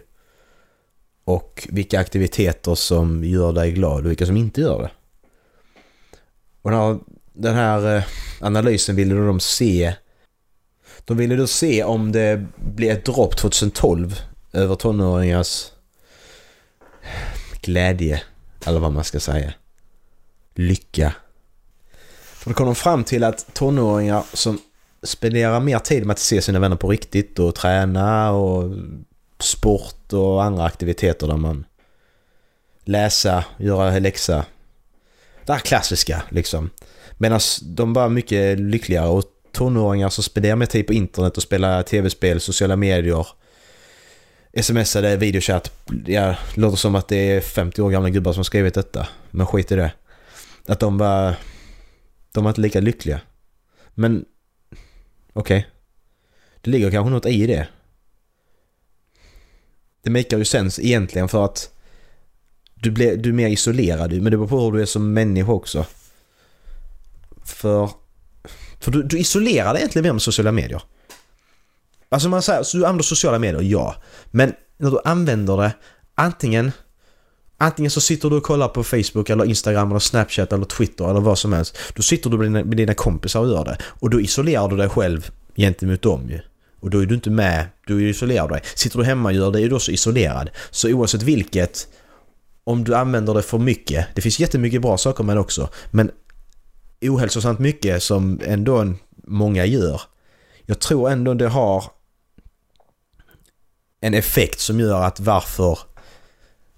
Och 1.25 1.69
vilka 1.71 2.01
aktiviteter 2.01 2.75
som 2.75 3.25
gör 3.25 3.53
dig 3.53 3.73
glad 3.73 4.05
och 4.05 4.11
vilka 4.11 4.27
som 4.27 4.37
inte 4.37 4.61
gör 4.61 4.83
det. 4.83 4.91
Och 6.63 6.71
den 6.71 6.81
här, 6.81 6.99
den 7.33 7.55
här 7.55 7.97
eh, 7.97 8.05
analysen 8.41 8.97
ville 8.97 9.15
de 9.15 9.41
se 9.41 9.95
de 11.05 11.17
ville 11.17 11.37
då 11.37 11.47
se 11.47 11.85
om 11.85 12.13
det 12.13 12.47
blir 12.57 12.91
ett 12.91 13.05
dropp 13.05 13.37
2012 13.37 14.21
över 14.53 14.75
tonåringars 14.75 15.71
glädje, 17.65 18.23
eller 18.67 18.81
vad 18.81 18.93
man 18.93 19.05
ska 19.05 19.21
säga. 19.21 19.53
Lycka. 20.55 21.15
För 22.23 22.51
då 22.51 22.55
kom 22.55 22.67
de 22.67 22.75
fram 22.75 23.05
till 23.05 23.25
att 23.25 23.55
tonåringar 23.55 24.25
som 24.33 24.59
spenderar 25.03 25.61
mer 25.61 25.79
tid 25.79 26.07
med 26.07 26.15
att 26.15 26.19
se 26.19 26.43
sina 26.43 26.59
vänner 26.59 26.77
på 26.77 26.89
riktigt 26.89 27.39
och 27.39 27.55
träna 27.55 28.31
och 28.31 28.75
sport 29.39 30.13
och 30.13 30.45
andra 30.45 30.65
aktiviteter 30.65 31.27
där 31.27 31.37
man 31.37 31.65
läsa, 32.85 33.45
göra 33.57 33.99
läxa. 33.99 34.45
Det 35.47 35.53
här 35.53 35.61
klassiska 35.61 36.23
liksom. 36.29 36.71
Medan 37.19 37.41
de 37.63 37.93
var 37.93 38.09
mycket 38.09 38.61
lyckligare 38.61 39.09
och 39.09 39.25
tonåringar 39.53 40.09
som 40.09 40.25
spenderar 40.25 40.57
mer 40.57 40.67
tid 40.67 40.87
på 40.87 40.93
internet 40.93 41.37
och 41.37 41.43
spelar 41.43 41.83
tv-spel, 41.83 42.41
sociala 42.41 42.77
medier, 42.77 43.27
smsade, 44.63 45.17
videochatt. 45.17 45.73
Ja, 46.07 46.37
det 46.55 46.61
låter 46.61 46.77
som 46.77 46.95
att 46.95 47.09
det 47.09 47.17
är 47.17 47.41
50 47.41 47.83
år 47.83 47.91
gamla 47.91 48.11
gubbar 48.11 48.33
som 48.33 48.45
skrivit 48.45 48.75
detta. 48.75 49.09
Men 49.31 49.47
skit 49.47 49.73
i 49.73 49.77
det. 49.77 49.93
Att 50.67 50.81
de 50.81 50.99
var... 50.99 51.35
De 52.33 52.45
var 52.45 52.51
inte 52.51 52.61
lika 52.61 52.81
lyckliga. 52.81 53.21
Men... 53.95 54.25
Okej. 55.33 55.59
Okay. 55.59 55.71
Det 56.61 56.71
ligger 56.71 56.91
kanske 56.91 57.11
något 57.11 57.27
i 57.27 57.47
det. 57.47 57.69
Det 60.03 60.11
makar 60.11 60.39
ju 60.39 60.45
sens 60.45 60.79
egentligen 60.79 61.29
för 61.29 61.45
att 61.45 61.75
du, 62.75 62.91
blir, 62.91 63.17
du 63.17 63.29
är 63.29 63.33
mer 63.35 63.49
isolerad 63.49 64.13
men 64.13 64.25
det 64.25 64.31
beror 64.31 64.47
på 64.47 64.61
hur 64.61 64.73
du 64.73 64.83
är 64.83 64.87
som 64.87 65.13
människa 65.13 65.53
också. 65.53 65.87
För, 67.45 67.91
för 68.81 68.91
du, 68.91 69.03
du 69.03 69.19
isolerar 69.19 69.73
dig 69.73 69.81
egentligen 69.81 70.03
mer 70.03 70.13
med 70.13 70.23
sociala 70.23 70.53
medier. 70.53 70.83
Alltså 72.15 72.29
man 72.29 72.43
säger, 72.43 72.63
så 72.63 72.77
du 72.77 72.85
använder 72.85 73.05
sociala 73.05 73.39
medier, 73.39 73.63
ja. 73.63 73.95
Men 74.31 74.53
när 74.79 74.91
du 74.91 74.99
använder 75.05 75.57
det, 75.57 75.73
antingen 76.15 76.73
Antingen 77.59 77.91
så 77.91 78.01
sitter 78.01 78.31
du 78.31 78.37
och 78.37 78.43
kollar 78.43 78.69
på 78.69 78.85
Facebook 78.85 79.31
eller 79.31 79.45
Instagram 79.45 79.91
eller 79.91 80.01
Snapchat 80.01 80.53
eller 80.53 80.65
Twitter 80.65 81.11
eller 81.11 81.21
vad 81.21 81.39
som 81.39 81.53
helst. 81.53 81.79
Då 81.95 82.03
sitter 82.03 82.31
du 82.31 82.37
med 82.39 82.47
dina, 82.47 82.65
med 82.65 82.77
dina 82.77 82.95
kompisar 82.95 83.41
och 83.41 83.49
gör 83.49 83.65
det. 83.65 83.79
Och 83.83 84.11
då 84.11 84.21
isolerar 84.21 84.69
du 84.69 84.77
dig 84.77 84.89
själv 84.89 85.31
gentemot 85.57 86.03
dem 86.03 86.29
ju. 86.29 86.41
Och 86.81 86.91
då 86.91 86.99
är 86.99 87.07
du 87.07 87.15
inte 87.15 87.31
med, 87.31 87.67
du 87.87 88.09
isolerar 88.09 88.49
dig. 88.49 88.61
Sitter 88.75 88.99
du 88.99 89.05
hemma 89.05 89.29
och 89.29 89.35
gör 89.35 89.51
det 89.51 89.61
är 89.61 89.69
du 89.69 89.75
också 89.75 89.93
isolerad. 89.93 90.51
Så 90.71 90.89
oavsett 90.89 91.23
vilket, 91.23 91.89
om 92.65 92.85
du 92.85 92.95
använder 92.95 93.35
det 93.35 93.43
för 93.43 93.59
mycket, 93.59 94.07
det 94.15 94.21
finns 94.21 94.41
jättemycket 94.41 94.83
bra 94.83 94.99
saker 94.99 95.25
med 95.25 95.37
det 95.37 95.41
också, 95.41 95.69
men 95.91 96.11
ohälsosamt 97.03 97.59
mycket 97.59 98.03
som 98.03 98.41
ändå 98.45 98.93
många 99.27 99.65
gör. 99.65 100.01
Jag 100.67 100.79
tror 100.79 101.11
ändå 101.11 101.35
det 101.35 101.49
har 101.49 101.85
en 104.05 104.15
effekt 104.15 104.61
som 104.61 104.81
gör 104.81 105.03
att 105.03 105.21
varför 105.21 105.79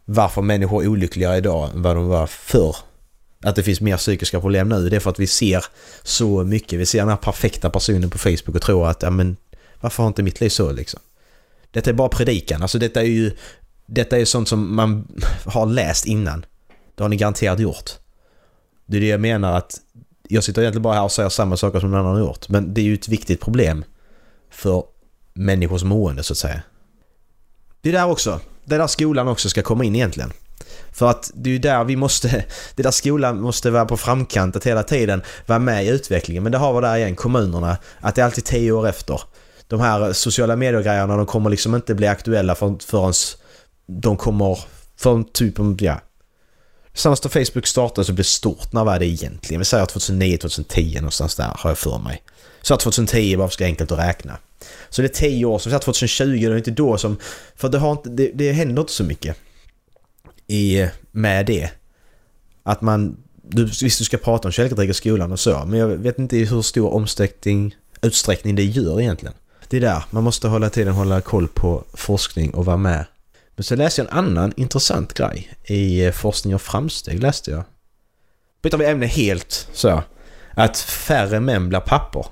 varför 0.04 0.42
människor 0.42 0.82
är 0.82 0.88
olyckligare 0.88 1.36
idag 1.36 1.70
än 1.74 1.82
vad 1.82 1.96
de 1.96 2.08
var 2.08 2.26
förr. 2.26 2.76
Att 3.40 3.56
det 3.56 3.62
finns 3.62 3.80
mer 3.80 3.96
psykiska 3.96 4.40
problem 4.40 4.68
nu, 4.68 4.88
det 4.88 4.96
är 4.96 5.00
för 5.00 5.10
att 5.10 5.18
vi 5.18 5.26
ser 5.26 5.64
så 6.02 6.44
mycket. 6.44 6.80
Vi 6.80 6.86
ser 6.86 6.98
den 6.98 7.08
här 7.08 7.16
perfekta 7.16 7.70
personen 7.70 8.10
på 8.10 8.18
Facebook 8.18 8.54
och 8.54 8.62
tror 8.62 8.88
att, 8.88 9.02
ja 9.02 9.10
men 9.10 9.36
varför 9.80 10.02
har 10.02 10.08
inte 10.08 10.22
mitt 10.22 10.40
liv 10.40 10.48
så 10.48 10.72
liksom? 10.72 11.00
Detta 11.70 11.90
är 11.90 11.94
bara 11.94 12.08
predikan, 12.08 12.62
alltså 12.62 12.78
detta 12.78 13.00
är 13.00 13.06
ju 13.06 13.32
detta 13.86 14.18
är 14.18 14.24
sånt 14.24 14.48
som 14.48 14.76
man 14.76 15.08
har 15.44 15.66
läst 15.66 16.06
innan. 16.06 16.46
Det 16.94 17.04
har 17.04 17.08
ni 17.08 17.16
garanterat 17.16 17.60
gjort. 17.60 17.90
Det 18.86 18.96
är 18.96 19.00
det 19.00 19.06
jag 19.06 19.20
menar 19.20 19.56
att 19.56 19.80
jag 20.28 20.44
sitter 20.44 20.62
egentligen 20.62 20.82
bara 20.82 20.94
här 20.94 21.04
och 21.04 21.12
säger 21.12 21.28
samma 21.28 21.56
saker 21.56 21.80
som 21.80 21.90
någon 21.90 22.00
annan 22.00 22.12
har 22.12 22.20
gjort. 22.20 22.48
Men 22.48 22.74
det 22.74 22.80
är 22.80 22.84
ju 22.84 22.94
ett 22.94 23.08
viktigt 23.08 23.40
problem 23.40 23.84
för 24.50 24.84
människors 25.34 25.82
mående 25.82 26.22
så 26.22 26.32
att 26.32 26.38
säga. 26.38 26.62
Det 27.86 27.90
är 27.90 27.92
där 27.92 28.10
också. 28.10 28.40
Det 28.64 28.74
är 28.74 28.78
där 28.78 28.86
skolan 28.86 29.28
också 29.28 29.48
ska 29.48 29.62
komma 29.62 29.84
in 29.84 29.96
egentligen. 29.96 30.32
För 30.92 31.10
att 31.10 31.30
det 31.34 31.50
är 31.50 31.52
ju 31.52 31.58
där 31.58 31.84
vi 31.84 31.96
måste, 31.96 32.28
det 32.74 32.82
är 32.82 32.82
där 32.82 32.90
skolan 32.90 33.40
måste 33.40 33.70
vara 33.70 33.84
på 33.84 33.96
framkant 33.96 34.56
att 34.56 34.66
hela 34.66 34.82
tiden 34.82 35.22
vara 35.46 35.58
med 35.58 35.84
i 35.84 35.88
utvecklingen. 35.88 36.42
Men 36.42 36.52
det 36.52 36.58
har 36.58 36.74
vi 36.74 36.80
där 36.80 36.96
igen, 36.96 37.16
kommunerna, 37.16 37.76
att 38.00 38.14
det 38.14 38.20
är 38.20 38.24
alltid 38.24 38.44
tio 38.44 38.72
år 38.72 38.88
efter. 38.88 39.20
De 39.68 39.80
här 39.80 40.12
sociala 40.12 40.56
medier-grejerna 40.56 41.16
de 41.16 41.26
kommer 41.26 41.50
liksom 41.50 41.74
inte 41.74 41.94
bli 41.94 42.06
aktuella 42.06 42.54
förrän 42.54 43.12
de 43.86 44.16
kommer, 44.16 44.58
från 44.96 45.24
typ, 45.24 45.54
ja. 45.78 46.00
Senast 46.96 47.22
då 47.22 47.28
Facebook 47.28 47.66
startade 47.66 48.04
så 48.04 48.12
blev 48.12 48.24
stort, 48.24 48.72
när 48.72 48.84
var 48.84 48.98
det 48.98 49.06
egentligen? 49.06 49.58
Vi 49.58 49.64
säger 49.64 49.84
2009-2010 49.84 50.94
någonstans 50.94 51.34
där 51.34 51.52
har 51.56 51.70
jag 51.70 51.78
för 51.78 51.98
mig. 51.98 52.22
Så 52.62 52.76
2010 52.76 53.36
var 53.36 53.48
för 53.48 53.64
enkelt 53.64 53.92
att 53.92 53.98
räkna. 53.98 54.38
Så 54.88 55.02
det 55.02 55.08
är 55.08 55.28
10 55.28 55.44
år, 55.44 55.58
så 55.58 55.78
2020 55.78 56.24
det 56.24 56.46
är 56.46 56.56
inte 56.56 56.70
då 56.70 56.98
som... 56.98 57.16
För 57.56 57.68
det, 57.68 57.78
har 57.78 57.92
inte, 57.92 58.10
det, 58.10 58.30
det 58.34 58.52
händer 58.52 58.82
inte 58.82 58.92
så 58.92 59.04
mycket 59.04 59.36
i, 60.46 60.86
med 61.10 61.46
det. 61.46 61.70
Att 62.62 62.80
man... 62.80 63.16
Du, 63.42 63.64
visst, 63.64 63.98
du 63.98 64.04
ska 64.04 64.16
prata 64.16 64.48
om 64.48 64.52
källkritik 64.52 64.90
i 64.90 64.94
skolan 64.94 65.32
och 65.32 65.40
så, 65.40 65.64
men 65.66 65.78
jag 65.78 65.88
vet 65.88 66.18
inte 66.18 66.36
hur 66.36 66.62
stor 66.62 66.94
omsträckning, 66.94 67.76
utsträckning 68.02 68.54
det 68.54 68.64
gör 68.64 69.00
egentligen. 69.00 69.34
Det 69.68 69.76
är 69.76 69.80
där, 69.80 70.04
man 70.10 70.24
måste 70.24 70.48
hålla 70.48 70.70
tiden 70.70 70.94
hålla 70.94 71.20
koll 71.20 71.48
på 71.48 71.84
forskning 71.94 72.54
och 72.54 72.64
vara 72.64 72.76
med. 72.76 73.04
Men 73.56 73.64
så 73.64 73.76
läste 73.76 74.00
jag 74.00 74.10
en 74.10 74.18
annan 74.18 74.52
intressant 74.56 75.14
grej 75.14 75.52
i 75.64 76.04
eh, 76.04 76.12
Forskning 76.12 76.54
och 76.54 76.62
framsteg 76.62 77.22
läste 77.22 77.50
jag. 77.50 77.64
Byter 78.62 78.76
vi 78.76 78.86
ämne 78.86 79.06
helt 79.06 79.68
så. 79.72 80.02
Att 80.50 80.78
färre 80.78 81.40
män 81.40 81.68
blir 81.68 81.80
pappor. 81.80 82.26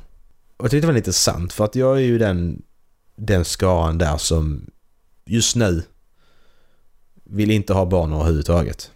Och 0.57 0.65
jag 0.65 0.71
tyckte 0.71 0.87
det 0.87 0.93
var 0.93 0.95
lite 0.95 1.13
sant 1.13 1.53
för 1.53 1.65
att 1.65 1.75
jag 1.75 1.97
är 1.97 2.01
ju 2.01 2.19
den, 2.19 2.63
den 3.17 3.45
skaran 3.45 3.99
där 3.99 4.17
som 4.17 4.71
just 5.25 5.57
nu 5.57 5.83
vill 7.25 7.51
inte 7.51 7.73
ha 7.73 7.85
barn 7.85 8.13
överhuvudtaget. 8.13 8.91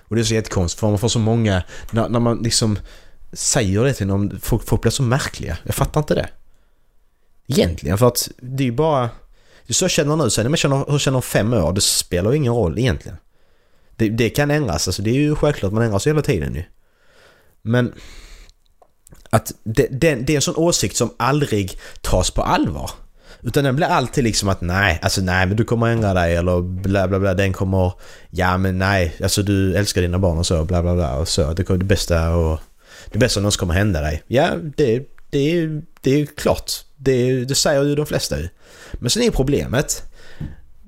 Och 0.00 0.16
det 0.16 0.22
är 0.22 0.24
så 0.24 0.34
jättekonstigt 0.34 0.80
för 0.80 0.88
man 0.88 0.98
får 0.98 1.08
så 1.08 1.18
många, 1.18 1.62
när, 1.90 2.08
när 2.08 2.20
man 2.20 2.38
liksom 2.38 2.78
säger 3.32 3.84
det 3.84 3.94
till 3.94 4.06
någon, 4.06 4.40
folk, 4.40 4.68
folk 4.68 4.82
blir 4.82 4.92
så 4.92 5.02
märkliga. 5.02 5.58
Jag 5.64 5.74
fattar 5.74 6.00
inte 6.00 6.14
det. 6.14 6.28
Egentligen 7.46 7.98
för 7.98 8.06
att 8.06 8.28
det 8.38 8.62
är 8.62 8.66
ju 8.66 8.72
bara... 8.72 9.10
Det 9.70 9.72
är 9.72 9.74
så 9.74 9.84
jag 9.84 9.90
känner 9.90 10.16
nu, 10.16 10.30
sen 10.30 10.46
om 10.46 10.52
jag 10.52 10.58
känner, 10.58 10.90
hur 10.90 10.98
känner 10.98 11.16
om 11.16 11.22
fem 11.22 11.52
år, 11.52 11.72
det 11.72 11.80
spelar 11.80 12.30
ju 12.30 12.36
ingen 12.36 12.52
roll 12.52 12.78
egentligen. 12.78 13.18
Det, 13.96 14.08
det 14.08 14.30
kan 14.30 14.50
ändras, 14.50 14.88
alltså 14.88 15.02
det 15.02 15.10
är 15.10 15.14
ju 15.14 15.34
självklart, 15.34 15.72
man 15.72 15.82
ändras 15.82 16.06
hela 16.06 16.22
tiden 16.22 16.54
ju. 16.54 16.62
Men 17.62 17.94
att 19.30 19.52
det, 19.64 19.86
det, 19.90 20.14
det 20.14 20.32
är 20.32 20.36
en 20.36 20.42
sån 20.42 20.56
åsikt 20.56 20.96
som 20.96 21.14
aldrig 21.16 21.78
tas 22.00 22.30
på 22.30 22.42
allvar. 22.42 22.90
Utan 23.42 23.64
den 23.64 23.76
blir 23.76 23.86
alltid 23.86 24.24
liksom 24.24 24.48
att 24.48 24.60
nej, 24.60 24.98
alltså 25.02 25.20
nej 25.20 25.46
men 25.46 25.56
du 25.56 25.64
kommer 25.64 25.86
ändra 25.86 26.14
dig 26.14 26.36
eller 26.36 26.60
bla 26.60 27.08
bla 27.08 27.18
bla. 27.18 27.34
Den 27.34 27.52
kommer, 27.52 27.92
ja 28.30 28.58
men 28.58 28.78
nej, 28.78 29.16
alltså 29.22 29.42
du 29.42 29.76
älskar 29.76 30.02
dina 30.02 30.18
barn 30.18 30.38
och 30.38 30.46
så 30.46 30.64
bla 30.64 30.82
bla 30.82 30.94
bla 30.94 31.16
och 31.16 31.28
så. 31.28 31.52
Det, 31.52 31.62
det 31.62 31.84
bästa 31.84 32.34
och 32.34 32.60
det 33.12 33.18
bästa 33.18 33.40
någonsin 33.40 33.58
kommer 33.58 33.74
hända 33.74 34.00
dig. 34.00 34.22
Ja, 34.26 34.48
det, 34.76 34.98
det, 35.30 35.68
det 36.00 36.10
är 36.10 36.18
ju 36.18 36.26
klart. 36.26 36.72
Det, 36.96 37.44
det 37.44 37.54
säger 37.54 37.82
ju 37.84 37.94
de 37.94 38.06
flesta 38.06 38.38
ju. 38.38 38.48
Men 38.92 39.10
sen 39.10 39.22
är 39.22 39.30
problemet 39.30 40.02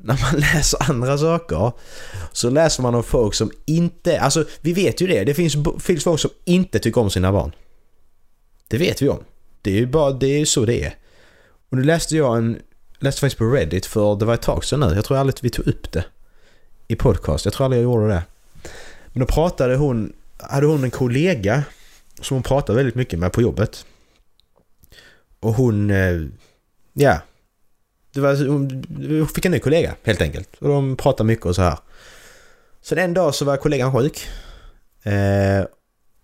när 0.02 0.20
man 0.20 0.40
läser 0.40 0.90
andra 0.90 1.18
saker 1.18 1.72
så 2.32 2.50
läser 2.50 2.82
man 2.82 2.94
om 2.94 3.02
folk 3.02 3.34
som 3.34 3.50
inte, 3.64 4.20
alltså 4.20 4.44
vi 4.60 4.72
vet 4.72 5.00
ju 5.00 5.06
det, 5.06 5.24
det 5.24 5.34
finns, 5.34 5.56
finns 5.80 6.04
folk 6.04 6.20
som 6.20 6.30
inte 6.44 6.78
tycker 6.78 7.00
om 7.00 7.10
sina 7.10 7.32
barn. 7.32 7.52
Det 8.68 8.78
vet 8.78 9.02
vi 9.02 9.08
om. 9.08 9.24
Det 9.62 9.70
är 9.70 9.74
ju 9.74 9.86
bara, 9.86 10.12
det 10.12 10.26
är 10.26 10.44
så 10.44 10.64
det 10.64 10.84
är. 10.84 10.94
Och 11.70 11.76
nu 11.76 11.84
läste 11.84 12.16
jag 12.16 12.36
en, 12.36 12.62
läste 12.98 13.20
faktiskt 13.20 13.38
på 13.38 13.44
Reddit 13.44 13.86
för 13.86 14.16
det 14.16 14.24
var 14.24 14.34
ett 14.34 14.42
tag 14.42 14.64
sedan 14.64 14.80
nu. 14.80 14.94
Jag 14.94 15.04
tror 15.04 15.18
aldrig 15.18 15.34
att 15.34 15.44
vi 15.44 15.50
tog 15.50 15.66
upp 15.66 15.92
det 15.92 16.04
i 16.88 16.96
podcast. 16.96 17.44
Jag 17.44 17.54
tror 17.54 17.64
aldrig 17.64 17.82
jag 17.82 17.84
gjorde 17.84 18.08
det. 18.08 18.22
Men 19.12 19.20
då 19.20 19.26
pratade 19.26 19.76
hon, 19.76 20.12
hade 20.38 20.66
hon 20.66 20.84
en 20.84 20.90
kollega 20.90 21.62
som 22.20 22.34
hon 22.34 22.42
pratade 22.42 22.76
väldigt 22.76 22.94
mycket 22.94 23.18
med 23.18 23.32
på 23.32 23.42
jobbet. 23.42 23.86
Och 25.40 25.54
hon, 25.54 25.90
eh, 25.90 26.20
ja. 26.92 27.20
Det 28.14 28.20
var, 28.20 28.46
hon 28.46 29.28
fick 29.28 29.44
en 29.44 29.52
ny 29.52 29.58
kollega 29.58 29.94
helt 30.02 30.20
enkelt. 30.20 30.48
Och 30.58 30.68
de 30.68 30.96
pratade 30.96 31.26
mycket 31.26 31.46
och 31.46 31.54
så 31.54 31.62
här. 31.62 31.78
Sen 32.82 32.98
en 32.98 33.14
dag 33.14 33.34
så 33.34 33.44
var 33.44 33.56
kollegan 33.56 33.92
sjuk. 33.92 34.26
Eh, 35.02 35.64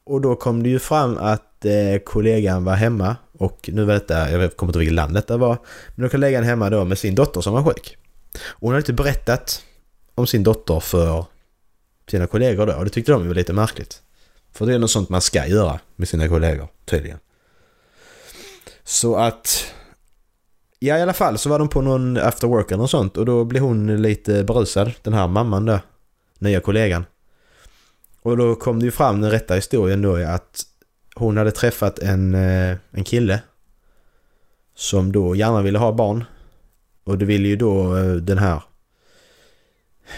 och 0.05 0.21
då 0.21 0.37
kom 0.37 0.63
det 0.63 0.69
ju 0.69 0.79
fram 0.79 1.19
att 1.19 1.65
eh, 1.65 1.99
kollegan 2.05 2.65
var 2.65 2.75
hemma 2.75 3.17
och 3.39 3.71
nu 3.73 3.85
var 3.85 3.95
detta, 3.95 4.31
jag 4.31 4.57
kommer 4.57 4.71
inte 4.71 4.79
ihåg 4.79 4.81
vilket 4.81 4.95
land 4.95 5.15
detta 5.15 5.37
var, 5.37 5.59
men 5.89 5.97
då 5.97 6.03
var 6.03 6.09
kollegan 6.09 6.45
hemma 6.45 6.71
då 6.71 6.85
med 6.85 6.99
sin 6.99 7.15
dotter 7.15 7.41
som 7.41 7.53
var 7.53 7.63
sjuk. 7.63 7.97
Och 8.35 8.61
hon 8.61 8.71
hade 8.71 8.79
inte 8.79 8.93
berättat 8.93 9.63
om 10.15 10.27
sin 10.27 10.43
dotter 10.43 10.81
för 10.81 11.25
sina 12.11 12.27
kollegor 12.27 12.67
då 12.67 12.73
och 12.73 12.85
det 12.85 12.91
tyckte 12.91 13.13
de 13.13 13.29
var 13.29 13.35
lite 13.35 13.53
märkligt. 13.53 14.03
För 14.53 14.67
det 14.67 14.75
är 14.75 14.79
något 14.79 14.91
sånt 14.91 15.09
man 15.09 15.21
ska 15.21 15.47
göra 15.47 15.81
med 15.97 16.09
sina 16.09 16.29
kollegor 16.29 16.69
tydligen. 16.85 17.19
Så 18.85 19.17
att... 19.17 19.73
Ja 20.79 20.99
i 20.99 21.03
alla 21.03 21.13
fall 21.13 21.39
så 21.39 21.49
var 21.49 21.59
de 21.59 21.69
på 21.69 21.81
någon 21.81 22.17
after 22.17 22.47
work 22.47 22.71
eller 22.71 22.83
något 22.83 22.91
sånt 22.91 23.17
och 23.17 23.27
då 23.27 23.45
blev 23.45 23.63
hon 23.63 24.03
lite 24.03 24.45
berusad, 24.45 24.93
den 25.03 25.15
här 25.15 25.29
mamman 25.29 25.67
där. 25.67 25.81
Nya 26.39 26.61
kollegan. 26.61 27.05
Och 28.23 28.37
då 28.37 28.55
kom 28.55 28.79
det 28.79 28.85
ju 28.85 28.91
fram 28.91 29.21
den 29.21 29.31
rätta 29.31 29.55
historien 29.55 30.03
då 30.03 30.17
att 30.17 30.63
hon 31.15 31.37
hade 31.37 31.51
träffat 31.51 31.99
en, 31.99 32.35
eh, 32.35 32.77
en 32.91 33.05
kille 33.05 33.41
som 34.75 35.13
då 35.13 35.37
gärna 35.37 35.63
ville 35.63 35.79
ha 35.79 35.93
barn. 35.93 36.25
Och 37.05 37.19
det 37.19 37.25
ville 37.25 37.49
ju 37.49 37.57
då 37.57 37.97
eh, 37.97 38.13
den 38.13 38.39
här 38.39 38.63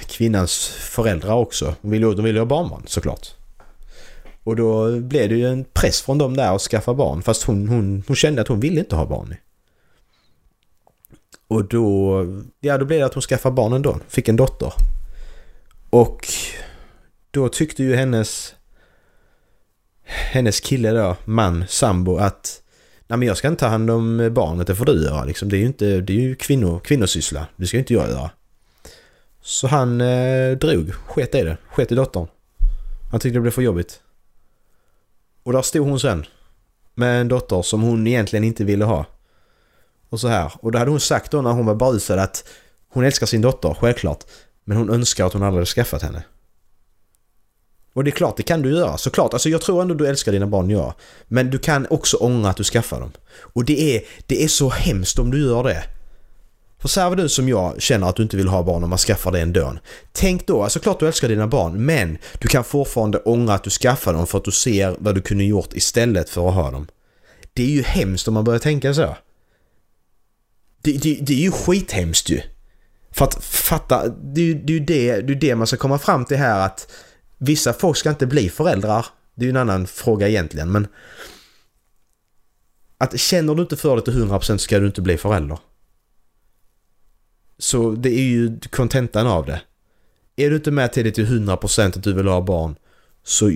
kvinnans 0.06 0.68
föräldrar 0.68 1.34
också. 1.34 1.74
De 1.80 1.90
ville, 1.90 2.06
de 2.06 2.24
ville 2.24 2.38
ha 2.38 2.46
barnbarn 2.46 2.82
såklart. 2.86 3.28
Och 4.44 4.56
då 4.56 5.00
blev 5.00 5.28
det 5.28 5.34
ju 5.34 5.48
en 5.48 5.64
press 5.64 6.02
från 6.02 6.18
dem 6.18 6.36
där 6.36 6.54
att 6.54 6.60
skaffa 6.60 6.94
barn. 6.94 7.22
Fast 7.22 7.42
hon, 7.42 7.68
hon, 7.68 8.02
hon 8.06 8.16
kände 8.16 8.42
att 8.42 8.48
hon 8.48 8.60
ville 8.60 8.80
inte 8.80 8.96
ha 8.96 9.06
barn. 9.06 9.34
Och 11.50 11.64
då, 11.64 12.26
ja 12.60 12.78
då 12.78 12.84
blev 12.84 13.00
det 13.00 13.06
att 13.06 13.14
hon 13.14 13.22
skaffade 13.22 13.54
barn 13.54 13.72
ändå. 13.72 13.98
Fick 14.08 14.28
en 14.28 14.36
dotter. 14.36 14.72
Och 15.90 16.26
då 17.30 17.48
tyckte 17.48 17.82
ju 17.82 17.96
hennes 17.96 18.54
hennes 20.04 20.60
kille 20.60 20.90
då, 20.90 21.16
man, 21.24 21.64
sambo, 21.68 22.16
att 22.16 22.62
nej 23.06 23.18
men 23.18 23.28
jag 23.28 23.36
ska 23.36 23.48
inte 23.48 23.60
ta 23.60 23.66
hand 23.66 23.90
om 23.90 24.30
barnet, 24.32 24.66
det 24.66 24.74
får 24.74 24.84
du 24.84 25.04
göra 25.04 25.24
liksom. 25.24 25.48
Det 25.48 25.56
är 25.56 25.58
ju 25.58 25.66
inte, 25.66 26.00
det 26.00 26.12
är 26.12 26.20
ju 26.20 26.34
kvinno, 26.34 26.78
kvinnosyssla. 26.78 27.46
Det 27.56 27.66
ska 27.66 27.76
ju 27.76 27.80
inte 27.80 27.94
jag 27.94 28.08
göra. 28.08 28.30
Så 29.42 29.66
han 29.66 30.00
eh, 30.00 30.50
drog, 30.50 30.92
sket 30.94 31.34
i 31.34 31.42
det, 31.42 31.56
sket 31.68 31.92
i 31.92 31.94
dottern. 31.94 32.26
Han 33.10 33.20
tyckte 33.20 33.36
det 33.36 33.40
blev 33.40 33.50
för 33.50 33.62
jobbigt. 33.62 34.00
Och 35.42 35.52
där 35.52 35.62
stod 35.62 35.86
hon 35.86 36.00
sen. 36.00 36.26
Med 36.94 37.20
en 37.20 37.28
dotter 37.28 37.62
som 37.62 37.82
hon 37.82 38.06
egentligen 38.06 38.44
inte 38.44 38.64
ville 38.64 38.84
ha. 38.84 39.06
Och 40.10 40.20
så 40.20 40.28
här. 40.28 40.52
Och 40.60 40.72
då 40.72 40.78
hade 40.78 40.90
hon 40.90 41.00
sagt 41.00 41.30
då 41.30 41.42
när 41.42 41.50
hon 41.50 41.66
var 41.66 41.74
berusad 41.74 42.18
att 42.18 42.44
hon 42.92 43.04
älskar 43.04 43.26
sin 43.26 43.40
dotter, 43.40 43.76
självklart. 43.80 44.24
Men 44.64 44.76
hon 44.76 44.90
önskar 44.90 45.26
att 45.26 45.32
hon 45.32 45.42
aldrig 45.42 45.58
hade 45.58 45.66
skaffat 45.66 46.02
henne. 46.02 46.22
Och 47.92 48.04
det 48.04 48.10
är 48.10 48.12
klart, 48.12 48.36
det 48.36 48.42
kan 48.42 48.62
du 48.62 48.70
göra. 48.70 48.98
Såklart, 48.98 49.32
alltså 49.32 49.48
jag 49.48 49.60
tror 49.60 49.82
ändå 49.82 49.94
du 49.94 50.06
älskar 50.06 50.32
dina 50.32 50.46
barn, 50.46 50.70
ja. 50.70 50.94
Men 51.28 51.50
du 51.50 51.58
kan 51.58 51.86
också 51.90 52.16
ångra 52.16 52.50
att 52.50 52.56
du 52.56 52.64
skaffar 52.64 53.00
dem. 53.00 53.12
Och 53.52 53.64
det 53.64 53.96
är, 53.96 54.02
det 54.26 54.44
är 54.44 54.48
så 54.48 54.68
hemskt 54.68 55.18
om 55.18 55.30
du 55.30 55.40
gör 55.44 55.64
det. 55.64 55.82
För 56.80 56.88
så 56.88 57.00
här 57.00 57.16
du 57.16 57.28
som 57.28 57.48
jag 57.48 57.82
känner 57.82 58.08
att 58.08 58.16
du 58.16 58.22
inte 58.22 58.36
vill 58.36 58.48
ha 58.48 58.62
barn 58.62 58.84
om 58.84 58.90
man 58.90 58.98
skaffar 58.98 59.32
det 59.32 59.40
ändå. 59.40 59.74
Tänk 60.12 60.46
då, 60.46 60.62
alltså 60.62 60.80
klart 60.80 61.00
du 61.00 61.06
älskar 61.06 61.28
dina 61.28 61.46
barn 61.46 61.84
men 61.84 62.18
du 62.38 62.48
kan 62.48 62.64
fortfarande 62.64 63.18
ångra 63.18 63.54
att 63.54 63.64
du 63.64 63.70
skaffar 63.70 64.12
dem 64.12 64.26
för 64.26 64.38
att 64.38 64.44
du 64.44 64.50
ser 64.50 64.96
vad 64.98 65.14
du 65.14 65.20
kunde 65.20 65.44
gjort 65.44 65.72
istället 65.72 66.30
för 66.30 66.48
att 66.48 66.54
ha 66.54 66.70
dem. 66.70 66.86
Det 67.52 67.62
är 67.62 67.66
ju 67.66 67.82
hemskt 67.82 68.28
om 68.28 68.34
man 68.34 68.44
börjar 68.44 68.58
tänka 68.58 68.94
så. 68.94 69.16
Det, 70.82 70.92
det, 70.92 71.14
det 71.14 71.32
är 71.32 71.42
ju 71.42 71.50
skithemskt 71.50 72.28
ju. 72.28 72.40
För 73.10 73.24
att 73.24 73.44
fatta, 73.44 74.08
det, 74.08 74.54
det 74.54 74.72
är 74.72 74.78
ju 74.78 74.80
det, 74.80 75.20
det, 75.20 75.32
är 75.32 75.36
det 75.36 75.54
man 75.54 75.66
ska 75.66 75.76
komma 75.76 75.98
fram 75.98 76.24
till 76.24 76.36
här 76.36 76.66
att 76.66 76.92
vissa 77.38 77.72
folk 77.72 77.96
ska 77.96 78.10
inte 78.10 78.26
bli 78.26 78.50
föräldrar. 78.50 79.06
Det 79.34 79.42
är 79.42 79.46
ju 79.46 79.50
en 79.50 79.56
annan 79.56 79.86
fråga 79.86 80.28
egentligen 80.28 80.72
men 80.72 80.88
att 82.98 83.20
känner 83.20 83.54
du 83.54 83.62
inte 83.62 83.76
för 83.76 83.96
det 83.96 84.02
till 84.02 84.14
100% 84.14 84.56
ska 84.56 84.78
du 84.78 84.86
inte 84.86 85.02
bli 85.02 85.16
förälder. 85.16 85.58
Så 87.58 87.90
det 87.90 88.08
är 88.08 88.22
ju 88.22 88.60
kontentan 88.60 89.26
av 89.26 89.46
det. 89.46 89.62
Är 90.36 90.50
du 90.50 90.56
inte 90.56 90.70
med 90.70 90.92
till 90.92 91.04
det 91.04 91.10
till 91.10 91.26
100% 91.26 91.86
att 91.86 92.02
du 92.02 92.12
vill 92.12 92.26
ha 92.26 92.40
barn 92.40 92.76
så 93.24 93.50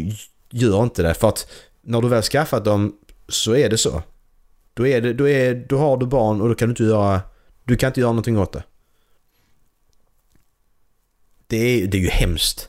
gör 0.50 0.82
inte 0.82 1.02
det. 1.02 1.14
För 1.14 1.28
att 1.28 1.50
när 1.82 2.02
du 2.02 2.08
väl 2.08 2.22
skaffat 2.22 2.64
dem 2.64 2.94
så 3.28 3.56
är 3.56 3.70
det 3.70 3.78
så. 3.78 4.02
Då, 4.74 4.87
är 4.87 5.00
det, 5.00 5.12
då, 5.12 5.28
är, 5.28 5.54
då 5.54 5.78
har 5.78 5.96
du 5.96 6.06
barn 6.06 6.40
och 6.40 6.48
då 6.48 6.54
kan 6.54 6.68
du 6.68 6.72
inte 6.72 6.82
göra, 6.82 7.20
du 7.64 7.76
kan 7.76 7.88
inte 7.88 8.00
göra 8.00 8.12
någonting 8.12 8.38
åt 8.38 8.52
det. 8.52 8.62
Det 11.46 11.56
är, 11.56 11.87
det 11.87 11.96
är 11.96 12.00
ju 12.00 12.08
hemskt. 12.08 12.68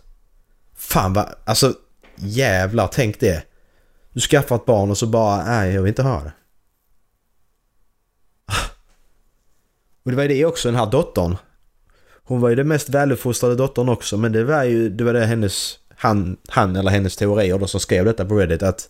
Fan 0.76 1.14
vad, 1.14 1.36
alltså 1.44 1.74
jävlar 2.16 2.88
tänk 2.88 3.20
det. 3.20 3.44
Du 4.14 4.20
skaffar 4.20 4.56
ett 4.56 4.66
barn 4.66 4.90
och 4.90 4.98
så 4.98 5.08
bara, 5.08 5.46
nej 5.46 5.74
jag 5.74 5.82
vill 5.82 5.90
inte 5.90 6.04
ha 6.04 6.24
det. 6.24 6.34
Ah. 8.46 8.70
Och 10.04 10.12
det 10.12 10.18
var 10.18 10.28
det 10.28 10.46
också, 10.46 10.68
den 10.68 10.80
här 10.80 10.92
dottern. 10.92 11.38
Hon 12.24 12.42
var 12.42 12.50
ju 12.50 12.56
den 12.56 12.68
mest 12.68 12.90
väluppfostrade 12.90 13.56
dottern 13.56 13.90
också 13.90 14.18
men 14.18 14.32
det 14.32 14.44
var 14.44 14.64
ju 14.64 14.90
det 14.90 15.04
var 15.04 15.14
det 15.14 15.26
hennes, 15.26 15.80
han, 15.96 16.38
han 16.48 16.76
eller 16.76 16.92
hennes 16.92 17.16
teorier 17.16 17.60
då 17.60 17.68
som 17.68 17.80
skrev 17.80 18.06
detta 18.06 18.26
på 18.26 18.36
Reddit 18.36 18.64
att 18.64 18.90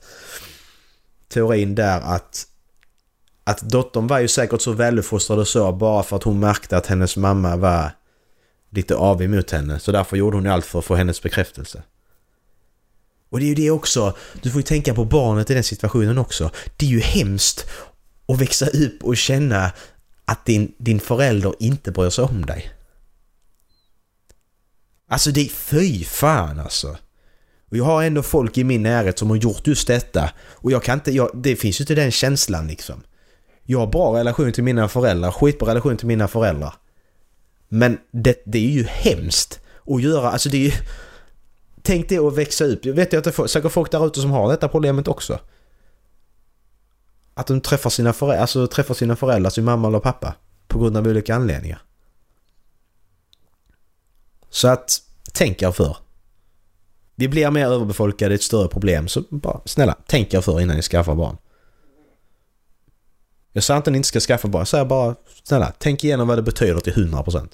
teorin 1.28 1.76
där 1.76 2.02
att 2.02 2.48
att 3.48 3.60
dottern 3.60 4.08
var 4.08 4.20
ju 4.20 4.28
säkert 4.28 4.62
så 4.62 4.72
väluppfostrad 4.72 5.40
och 5.40 5.48
så 5.48 5.72
bara 5.72 6.04
för 6.04 6.16
att 6.16 6.24
hon 6.24 6.40
märkte 6.40 6.78
att 6.78 6.88
hennes 6.88 7.18
mamma 7.18 7.56
var 7.56 7.92
lite 8.70 8.96
avig 8.96 9.30
mot 9.30 9.52
henne. 9.52 9.80
Så 9.80 9.92
därför 9.92 10.18
gjorde 10.18 10.38
hon 10.38 10.46
ju 10.46 10.52
allt 10.52 10.66
för 10.66 10.80
att 10.80 10.86
få 10.86 10.96
hennes 10.96 11.22
bekräftelse. 11.22 11.84
Och 13.30 13.40
det 13.40 13.46
är 13.46 13.48
ju 13.50 13.56
det 13.56 13.72
också, 13.72 14.18
du 14.42 14.52
får 14.52 14.60
ju 14.60 14.64
tänka 14.64 14.94
på 14.94 15.06
barnet 15.06 15.50
i 15.50 15.54
den 15.54 15.64
situationen 15.64 16.18
också. 16.18 16.52
Det 16.78 16.86
är 16.86 16.90
ju 16.90 17.00
hemskt 17.00 17.70
att 18.28 18.42
växa 18.42 18.68
upp 18.68 19.04
och 19.04 19.18
känna 19.18 19.72
att 20.26 20.46
din, 20.46 20.74
din 20.78 21.00
förälder 21.00 21.54
inte 21.60 21.92
bryr 21.92 22.10
sig 22.10 22.24
om 22.24 22.46
dig. 22.46 22.72
Alltså 25.10 25.32
det 25.32 25.42
är 25.42 25.50
fy 25.50 26.04
fan 26.04 26.60
alltså. 26.60 26.98
Och 27.70 27.78
jag 27.78 27.86
har 27.86 28.04
ändå 28.04 28.24
folk 28.24 28.58
i 28.58 28.64
min 28.64 28.84
närhet 28.84 29.20
som 29.20 29.30
har 29.30 29.38
gjort 29.38 29.68
just 29.68 29.88
detta. 29.88 30.30
Och 30.40 30.72
jag 30.72 30.84
kan 30.84 30.98
inte, 30.98 31.12
jag, 31.12 31.32
det 31.34 31.56
finns 31.56 31.80
ju 31.80 31.84
inte 31.84 31.96
den 31.96 32.12
känslan 32.12 32.68
liksom. 32.68 33.04
Jag 33.66 33.80
har 33.80 33.88
bra 33.88 34.20
relation 34.20 34.52
till 34.52 34.64
mina 34.64 34.88
föräldrar, 34.88 35.32
skitbra 35.32 35.70
relation 35.70 35.98
till 35.98 36.08
mina 36.08 36.28
föräldrar. 36.28 36.74
Men 37.68 37.98
det, 38.12 38.44
det 38.46 38.58
är 38.58 38.72
ju 38.72 38.84
hemskt 38.84 39.60
att 39.86 40.02
göra, 40.02 40.32
alltså 40.32 40.50
det 40.50 40.58
är 40.58 40.62
ju... 40.62 40.72
Tänk 41.82 42.10
det 42.10 42.18
att 42.18 42.38
växa 42.38 42.66
upp. 42.66 42.86
Jag 42.86 42.94
vet 42.94 43.14
ju 43.14 43.18
att 43.18 43.24
det 43.24 43.40
är 43.40 43.48
säkert 43.48 43.72
folk 43.72 43.92
där 43.92 44.08
ute 44.08 44.22
som 44.22 44.32
har 44.32 44.50
detta 44.50 44.68
problemet 44.68 45.08
också. 45.08 45.40
Att 47.34 47.48
de 47.48 47.62
träffar 47.62 47.90
sina, 47.90 48.14
föräldrar, 48.14 48.42
alltså 48.42 48.68
träffar 48.68 48.94
sina 48.94 49.16
föräldrar, 49.16 49.50
sin 49.50 49.64
mamma 49.64 49.88
eller 49.88 50.00
pappa. 50.00 50.36
På 50.68 50.80
grund 50.80 50.98
av 50.98 51.08
olika 51.08 51.36
anledningar. 51.36 51.82
Så 54.50 54.68
att, 54.68 55.02
tänk 55.34 55.62
er 55.62 55.72
för. 55.72 55.98
Vi 57.16 57.28
blir 57.28 57.52
mer 57.52 57.66
överbefolkade, 57.66 58.36
ett 58.36 58.44
större 58.44 58.68
problem. 58.68 59.08
Så 59.08 59.24
bara, 59.30 59.62
snälla, 59.66 59.96
tänk 60.08 60.34
er 60.34 60.42
för 60.42 60.62
innan 60.62 60.76
ni 60.76 60.82
skaffar 60.82 61.16
barn. 61.16 61.38
Jag 63.56 63.64
säger 63.64 63.78
inte 63.78 63.90
att 63.90 63.92
ni 63.92 63.98
inte 63.98 64.08
ska 64.08 64.20
skaffa 64.20 64.48
barn, 64.48 64.60
jag 64.60 64.68
säger 64.68 64.86
bara, 64.86 65.16
snälla, 65.44 65.74
tänk 65.78 66.04
igenom 66.04 66.28
vad 66.28 66.38
det 66.38 66.42
betyder 66.42 66.80
till 66.80 66.94
100%. 66.94 67.50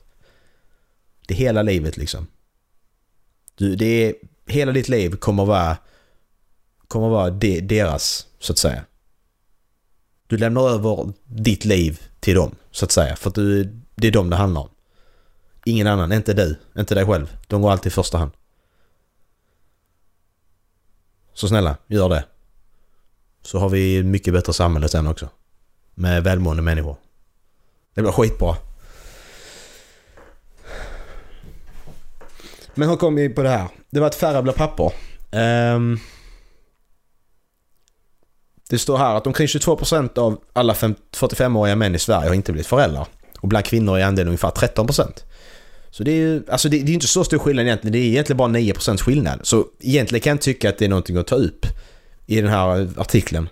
Det 1.27 1.33
är 1.33 1.37
hela 1.37 1.61
livet 1.61 1.97
liksom. 1.97 2.27
Du, 3.55 3.75
det 3.75 3.85
är, 3.85 4.15
hela 4.47 4.71
ditt 4.71 4.89
liv 4.89 5.15
kommer 5.15 5.45
vara, 5.45 5.77
kommer 6.87 7.09
vara 7.09 7.29
de, 7.29 7.61
deras, 7.61 8.27
så 8.39 8.53
att 8.53 8.57
säga. 8.57 8.85
Du 10.27 10.37
lämnar 10.37 10.69
över 10.69 11.13
ditt 11.25 11.65
liv 11.65 12.01
till 12.19 12.35
dem, 12.35 12.55
så 12.71 12.85
att 12.85 12.91
säga. 12.91 13.15
För 13.15 13.29
att 13.29 13.35
du, 13.35 13.63
det 13.95 14.07
är 14.07 14.11
dem 14.11 14.29
det 14.29 14.35
handlar 14.35 14.61
om. 14.61 14.69
Ingen 15.65 15.87
annan, 15.87 16.11
inte 16.11 16.33
du, 16.33 16.55
inte 16.77 16.95
dig 16.95 17.05
själv. 17.05 17.37
De 17.47 17.61
går 17.61 17.71
alltid 17.71 17.91
i 17.91 17.93
första 17.93 18.17
hand. 18.17 18.31
Så 21.33 21.47
snälla, 21.47 21.77
gör 21.87 22.09
det. 22.09 22.25
Så 23.41 23.59
har 23.59 23.69
vi 23.69 24.03
mycket 24.03 24.33
bättre 24.33 24.53
samhälle 24.53 24.89
sen 24.89 25.07
också. 25.07 25.29
Med 25.95 26.23
välmående 26.23 26.63
människor. 26.63 26.95
Det 27.93 28.01
blir 28.01 28.11
skitbra. 28.11 28.55
Men 32.73 32.89
hur 32.89 32.95
kom 32.95 33.15
vi 33.15 33.29
på 33.29 33.43
det 33.43 33.49
här? 33.49 33.67
Det 33.89 33.99
var 33.99 34.07
att 34.07 34.15
färre 34.15 34.41
blir 34.41 34.53
pappor. 34.53 34.93
Um, 35.31 35.39
ehm, 35.41 35.99
det 38.69 38.79
står 38.79 38.97
här 38.97 39.15
att 39.15 39.27
omkring 39.27 39.47
22% 39.47 40.17
av 40.17 40.41
alla 40.53 40.73
45-åriga 40.73 41.75
män 41.75 41.95
i 41.95 41.99
Sverige 41.99 42.27
har 42.27 42.35
inte 42.35 42.51
blivit 42.51 42.67
föräldrar. 42.67 43.07
Och 43.41 43.47
bland 43.47 43.65
kvinnor 43.65 43.97
är 43.97 44.05
andelen 44.05 44.27
ungefär 44.27 44.49
13%. 44.49 45.23
Så 45.89 46.03
det 46.03 46.11
är 46.11 46.15
ju 46.15 46.43
alltså 46.49 46.69
det, 46.69 46.79
det 46.79 46.91
är 46.91 46.93
inte 46.93 47.07
så 47.07 47.23
stor 47.23 47.37
skillnad 47.37 47.65
egentligen. 47.65 47.91
Det 47.91 47.99
är 47.99 48.05
egentligen 48.05 48.37
bara 48.37 48.49
9% 48.49 48.97
skillnad. 48.97 49.39
Så 49.43 49.65
egentligen 49.79 50.21
kan 50.21 50.31
jag 50.31 50.41
tycka 50.41 50.69
att 50.69 50.77
det 50.77 50.85
är 50.85 50.89
någonting 50.89 51.17
att 51.17 51.27
ta 51.27 51.35
upp 51.35 51.65
i 52.25 52.41
den 52.41 52.49
här 52.49 52.89
artikeln. 52.97 53.49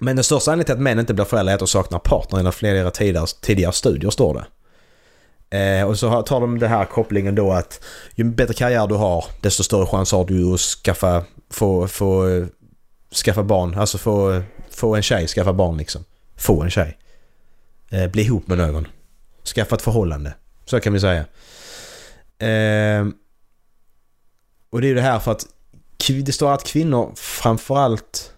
Men 0.00 0.16
den 0.16 0.24
största 0.24 0.52
anledningen 0.52 0.66
till 0.66 0.72
att 0.72 0.82
män 0.82 0.98
inte 0.98 1.14
blir 1.14 1.24
föräldrar 1.24 1.52
är 1.52 1.54
att 1.54 1.60
de 1.60 1.68
saknar 1.68 1.98
partner 1.98 2.38
enligt 2.38 2.54
flera 2.54 2.90
tidigare, 2.90 3.26
tidigare 3.40 3.72
studier 3.72 4.10
står 4.10 4.34
det. 4.34 4.46
Eh, 5.58 5.88
och 5.88 5.98
så 5.98 6.22
tar 6.22 6.40
de 6.40 6.58
den 6.58 6.70
här 6.70 6.84
kopplingen 6.84 7.34
då 7.34 7.52
att 7.52 7.84
ju 8.14 8.24
bättre 8.24 8.54
karriär 8.54 8.86
du 8.86 8.94
har 8.94 9.24
desto 9.40 9.62
större 9.62 9.86
chans 9.86 10.12
har 10.12 10.24
du 10.24 10.54
att 10.54 10.60
skaffa, 10.60 11.24
få, 11.50 11.88
få 11.88 12.28
eh, 12.28 12.46
skaffa 13.24 13.42
barn, 13.42 13.74
alltså 13.74 13.98
få, 13.98 14.42
få 14.70 14.94
en 14.96 15.02
tjej, 15.02 15.26
skaffa 15.26 15.52
barn 15.52 15.76
liksom. 15.76 16.04
Få 16.36 16.62
en 16.62 16.70
tjej. 16.70 16.98
Eh, 17.90 18.06
bli 18.10 18.22
ihop 18.22 18.46
med 18.48 18.58
någon. 18.58 18.86
Skaffa 19.54 19.74
ett 19.74 19.82
förhållande. 19.82 20.34
Så 20.64 20.80
kan 20.80 20.92
vi 20.92 21.00
säga. 21.00 21.20
Eh, 22.38 23.06
Och 24.70 24.80
det 24.80 24.86
är 24.86 24.88
ju 24.88 24.94
det 24.94 25.00
här 25.02 25.18
för 25.18 25.32
att 25.32 25.46
det 26.08 26.32
står 26.32 26.52
att 26.52 26.64
kvinnor 26.64 27.12
framförallt 27.16 28.32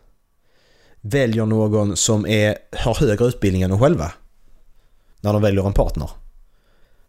väljer 1.10 1.46
någon 1.46 1.96
som 1.96 2.26
är, 2.26 2.56
har 2.76 2.94
högre 2.94 3.24
utbildning 3.24 3.62
än 3.62 3.70
de 3.70 3.80
själva. 3.80 4.12
När 5.20 5.32
de 5.32 5.42
väljer 5.42 5.66
en 5.66 5.72
partner. 5.72 6.10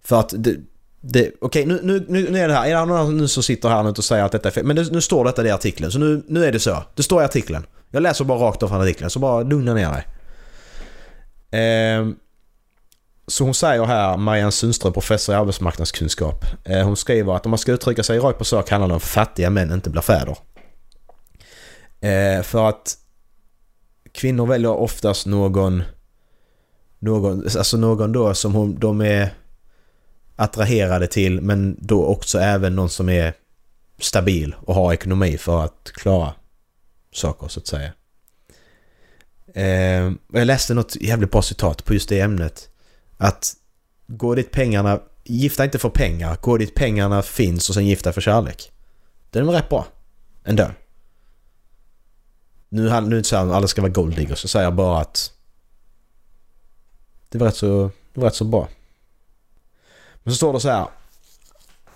För 0.04 0.20
att 0.20 0.34
det, 0.38 0.56
det, 1.02 1.32
Okej, 1.42 1.64
okay, 1.64 1.66
nu, 1.66 2.06
nu, 2.08 2.28
nu 2.30 2.40
är 2.40 2.48
det 2.48 2.54
här. 2.54 2.68
Är 2.68 2.76
det 2.76 2.86
någon 2.86 3.18
nu 3.18 3.28
som 3.28 3.44
sitter 3.44 3.70
här 3.70 3.84
nu 3.84 3.90
och 3.90 4.04
säger 4.04 4.24
att 4.24 4.32
detta 4.32 4.50
är 4.50 4.54
fel? 4.54 4.66
Men 4.66 4.76
det, 4.76 4.92
nu 4.92 5.02
står 5.02 5.26
detta 5.26 5.48
i 5.48 5.52
artikeln. 5.52 5.92
Så 5.92 6.00
nu, 6.00 6.24
nu 6.28 6.46
är 6.46 6.52
det 6.52 6.60
så. 6.60 6.84
Det 6.96 7.04
står 7.04 7.22
i 7.22 7.26
artikeln. 7.26 7.66
Jag 7.92 8.04
läser 8.04 8.26
bara 8.26 8.40
rakt 8.40 8.64
av 8.64 8.68
från 8.68 8.82
artikeln. 8.82 9.10
Så 9.10 9.20
bara 9.20 9.44
lugna 9.44 9.74
ner 9.74 9.92
dig. 9.92 10.06
Eh, 11.62 12.08
så 13.28 13.44
hon 13.44 13.54
säger 13.54 13.86
här, 13.86 14.18
Marianne 14.18 14.52
Sundström, 14.52 14.94
professor 14.94 15.36
i 15.36 15.38
arbetsmarknadskunskap. 15.38 16.46
Eh, 16.64 16.84
hon 16.84 16.98
skriver 16.98 17.36
att 17.36 17.46
om 17.46 17.50
man 17.50 17.58
ska 17.58 17.72
uttrycka 17.72 18.04
sig 18.04 18.20
rakt 18.20 18.38
på 18.38 18.46
sak 18.46 18.70
handlar 18.70 18.88
det 18.88 18.94
om 18.94 19.00
fattiga 19.00 19.50
män 19.50 19.74
inte 19.74 19.90
blir 19.90 20.02
fäder. 20.02 20.38
Eh, 22.02 22.44
för 22.44 22.70
att 22.70 22.98
kvinnor 24.12 24.46
väljer 24.46 24.72
oftast 24.72 25.26
någon, 25.26 25.84
någon, 27.00 27.44
alltså 27.44 27.78
någon 27.78 28.12
då 28.12 28.34
som 28.34 28.54
hon, 28.54 28.80
de 28.80 29.02
är 29.02 29.34
attraherade 30.36 31.08
till 31.08 31.42
men 31.42 31.78
då 31.80 32.06
också 32.06 32.40
även 32.40 32.76
någon 32.76 32.90
som 32.90 33.10
är 33.10 33.34
stabil 34.00 34.56
och 34.66 34.76
har 34.76 34.94
ekonomi 34.94 35.38
för 35.38 35.64
att 35.64 35.92
klara 35.94 36.34
saker 37.14 37.48
så 37.48 37.60
att 37.60 37.68
säga. 37.68 37.92
Eh, 39.54 40.12
jag 40.34 40.48
läste 40.48 40.74
något 40.74 40.96
jävligt 40.96 41.32
bra 41.32 41.42
citat 41.42 41.86
på 41.86 41.94
just 41.94 42.10
det 42.10 42.20
ämnet. 42.20 42.70
Att 43.18 43.54
gå 44.08 44.36
dit 44.36 44.52
pengarna, 44.52 45.00
gifta 45.24 45.64
inte 45.64 45.80
för 45.80 45.90
pengar, 45.90 46.38
gå 46.42 46.58
dit 46.58 46.76
pengarna 46.76 47.22
finns 47.22 47.70
och 47.70 47.76
sen 47.76 47.88
gifta 47.88 48.14
för 48.14 48.22
kärlek. 48.22 48.72
Den 49.32 49.46
var 49.46 49.54
rätt 49.54 49.70
bra. 49.70 49.88
Ändå. 50.44 50.68
Nu, 52.70 52.82
nu 52.82 52.90
är 52.90 53.02
det 53.02 53.18
inte 53.18 53.30
så 53.30 53.36
att 53.36 53.52
alla 53.52 53.68
ska 53.68 53.82
vara 53.82 53.92
golddiggers, 53.92 54.40
så 54.40 54.48
säger 54.48 54.66
jag 54.66 54.76
bara 54.76 55.02
att 55.02 55.34
det 57.30 57.38
var 57.38 57.48
rätt 57.48 57.56
så, 57.56 57.92
det 58.14 58.22
var 58.22 58.28
rätt 58.28 58.36
så 58.36 58.46
bra. 58.46 58.68
Men 60.24 60.34
så 60.34 60.38
står 60.38 60.54
det 60.54 60.60
så 60.60 60.70
här. 60.70 60.88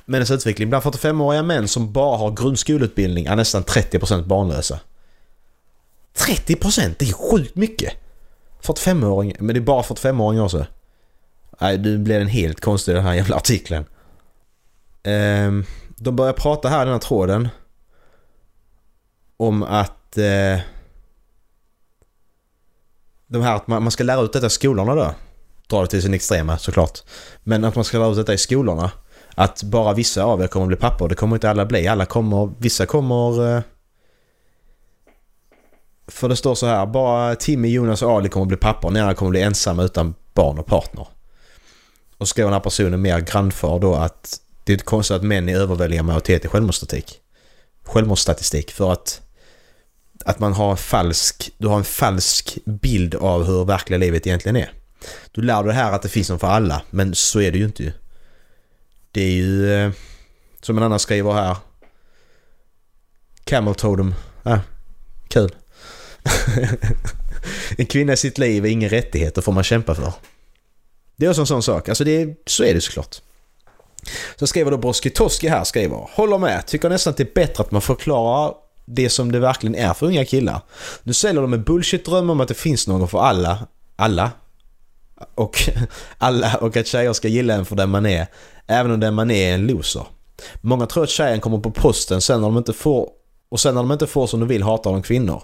Männens 0.05 0.31
utveckling. 0.31 0.69
Bland 0.69 0.83
45-åriga 0.83 1.43
män 1.43 1.67
som 1.67 1.93
bara 1.93 2.17
har 2.17 2.31
grundskoleutbildning 2.31 3.25
är 3.25 3.35
nästan 3.35 3.63
30% 3.63 4.23
barnlösa. 4.23 4.79
30%? 6.13 6.95
Det 6.99 7.09
är 7.09 7.13
sjukt 7.13 7.55
mycket! 7.55 7.93
45-åringar, 8.61 9.37
men 9.39 9.53
det 9.55 9.59
är 9.59 9.61
bara 9.61 9.81
45-åringar 9.81 10.43
också. 10.43 10.65
Nej, 11.61 11.77
nu 11.77 11.97
blev 11.97 12.19
den 12.19 12.27
helt 12.27 12.61
konstig 12.61 12.95
den 12.95 13.03
här 13.03 13.13
jävla 13.13 13.35
artikeln. 13.35 13.85
Ehm, 15.03 15.65
de 15.97 16.15
börjar 16.15 16.33
prata 16.33 16.69
här 16.69 16.81
i 16.81 16.85
den 16.85 16.93
här 16.93 16.99
tråden. 16.99 17.49
Om 19.37 19.63
att... 19.63 19.91
Eh, 20.17 20.59
de 23.27 23.41
här 23.41 23.55
att 23.55 23.67
man, 23.67 23.83
man 23.83 23.91
ska 23.91 24.03
lära 24.03 24.21
ut 24.21 24.33
detta 24.33 24.45
i 24.45 24.49
skolorna 24.49 24.95
då. 24.95 25.13
Dra 25.67 25.81
det 25.81 25.87
till 25.87 26.01
sin 26.01 26.13
extrema 26.13 26.57
såklart. 26.57 26.99
Men 27.43 27.63
att 27.63 27.75
man 27.75 27.83
ska 27.83 27.99
lära 27.99 28.09
ut 28.09 28.17
detta 28.17 28.33
i 28.33 28.37
skolorna. 28.37 28.91
Att 29.35 29.63
bara 29.63 29.93
vissa 29.93 30.23
av 30.23 30.41
er 30.41 30.47
kommer 30.47 30.63
att 30.63 30.67
bli 30.67 30.77
pappor. 30.77 31.09
Det 31.09 31.15
kommer 31.15 31.35
inte 31.35 31.49
alla 31.49 31.65
bli. 31.65 31.87
Alla 31.87 32.05
kommer... 32.05 32.53
Vissa 32.57 32.85
kommer... 32.85 33.55
Eh, 33.55 33.61
för 36.07 36.29
det 36.29 36.35
står 36.35 36.55
så 36.55 36.65
här. 36.65 36.85
Bara 36.85 37.35
Timmy, 37.35 37.69
Jonas 37.69 38.01
och 38.01 38.11
Ali 38.11 38.29
kommer 38.29 38.43
att 38.43 38.47
bli 38.47 38.57
pappor. 38.57 38.91
Ni 38.91 38.99
andra 38.99 39.13
kommer 39.13 39.29
att 39.29 39.33
bli 39.33 39.41
ensamma 39.41 39.83
utan 39.83 40.15
barn 40.33 40.59
och 40.59 40.65
partner. 40.65 41.07
Och 42.17 42.27
skriver 42.27 42.47
den 42.47 42.53
här 42.53 42.59
personen 42.59 43.01
mer 43.01 43.19
grannfar 43.19 43.79
då 43.79 43.95
att 43.95 44.39
det 44.63 44.73
är 44.73 44.77
konstigt 44.77 45.15
att 45.15 45.23
män 45.23 45.49
är 45.49 45.57
överväldigande 45.57 46.07
majoritet 46.07 46.45
i 46.45 46.47
självmordsstatistik. 46.47 47.19
Självmordsstatistik 47.83 48.71
för 48.71 48.91
att 48.91 49.21
att 50.25 50.39
man 50.39 50.53
har 50.53 50.71
en 50.71 50.77
falsk, 50.77 51.51
du 51.57 51.67
har 51.67 51.77
en 51.77 51.83
falsk 51.83 52.57
bild 52.65 53.15
av 53.15 53.43
hur 53.43 53.65
verkliga 53.65 53.97
livet 53.97 54.27
egentligen 54.27 54.55
är. 54.55 54.71
Du 55.31 55.41
lär 55.41 55.63
dig 55.63 55.73
här 55.73 55.91
att 55.91 56.01
det 56.01 56.09
finns 56.09 56.29
någon 56.29 56.39
för 56.39 56.47
alla, 56.47 56.81
men 56.89 57.15
så 57.15 57.41
är 57.41 57.51
det 57.51 57.57
ju 57.57 57.65
inte 57.65 57.83
ju. 57.83 57.91
Det 59.11 59.21
är 59.21 59.31
ju, 59.31 59.73
eh, 59.73 59.91
som 60.61 60.77
en 60.77 60.83
annan 60.83 60.99
skriver 60.99 61.33
här, 61.33 61.57
Camel 63.43 63.75
Totem. 63.75 64.15
Ah, 64.43 64.59
kul. 65.27 65.55
en 67.77 67.85
kvinna 67.85 68.13
i 68.13 68.17
sitt 68.17 68.37
liv 68.37 68.65
är 68.65 68.69
ingen 68.69 68.89
rättighet, 68.89 69.37
och 69.37 69.43
får 69.43 69.51
man 69.51 69.63
kämpa 69.63 69.95
för. 69.95 70.13
Det 71.15 71.25
är 71.25 71.29
också 71.29 71.41
en 71.41 71.47
sån 71.47 71.63
sak. 71.63 71.89
Alltså 71.89 72.03
det, 72.03 72.35
så 72.45 72.63
är 72.63 72.73
det 72.73 72.81
såklart. 72.81 73.21
Så 74.35 74.47
skriver 74.47 74.71
då 74.71 74.77
Broski 74.77 75.11
här, 75.49 75.63
skriver 75.63 76.09
Håller 76.11 76.37
med, 76.37 76.67
tycker 76.67 76.89
nästan 76.89 77.11
att 77.11 77.17
det 77.17 77.23
är 77.23 77.33
bättre 77.33 77.63
att 77.63 77.71
man 77.71 77.81
förklarar 77.81 78.53
det 78.85 79.09
som 79.09 79.31
det 79.31 79.39
verkligen 79.39 79.75
är 79.75 79.93
för 79.93 80.05
unga 80.05 80.25
killar. 80.25 80.61
Nu 81.03 81.13
säljer 81.13 81.41
de 81.41 81.53
en 81.53 81.63
bullshit-dröm 81.63 82.29
om 82.29 82.41
att 82.41 82.47
det 82.47 82.53
finns 82.53 82.87
någon 82.87 83.07
för 83.07 83.19
alla. 83.19 83.67
Alla. 83.95 84.31
Och 85.35 85.69
alla 86.17 86.55
och 86.55 86.77
att 86.77 86.87
tjejer 86.87 87.13
ska 87.13 87.27
gilla 87.27 87.53
en 87.53 87.65
för 87.65 87.75
den 87.75 87.89
man 87.89 88.05
är. 88.05 88.27
Även 88.67 88.91
om 88.91 88.99
den 88.99 89.13
man 89.13 89.31
är 89.31 89.53
en 89.53 89.67
loser. 89.67 90.05
Många 90.61 90.85
tror 90.85 91.03
att 91.03 91.09
tjejen 91.09 91.39
kommer 91.39 91.57
på 91.57 91.71
posten 91.71 92.21
sen 92.21 92.41
när 92.41 92.47
de 92.47 92.57
inte 92.57 92.73
får 92.73 93.09
och 93.49 93.59
sen 93.59 93.75
när 93.75 93.81
de 93.81 93.91
inte 93.91 94.07
får 94.07 94.27
som 94.27 94.39
de 94.39 94.49
vill 94.49 94.63
hatar 94.63 94.91
de 94.91 95.03
kvinnor. 95.03 95.43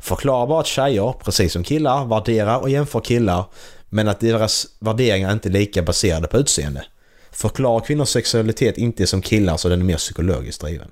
Förklara 0.00 0.46
bara 0.46 0.60
att 0.60 0.66
tjejer, 0.66 1.12
precis 1.24 1.52
som 1.52 1.64
killar, 1.64 2.04
värderar 2.04 2.58
och 2.58 2.70
jämför 2.70 3.00
killar 3.00 3.44
men 3.88 4.08
att 4.08 4.20
deras 4.20 4.66
värderingar 4.80 5.32
inte 5.32 5.48
är 5.48 5.52
lika 5.52 5.82
baserade 5.82 6.28
på 6.28 6.36
utseende. 6.36 6.84
Förklara 7.30 7.80
kvinnors 7.80 8.08
sexualitet 8.08 8.78
inte 8.78 9.06
som 9.06 9.22
killar 9.22 9.56
så 9.56 9.68
den 9.68 9.80
är 9.80 9.84
mer 9.84 9.96
psykologiskt 9.96 10.60
driven. 10.60 10.88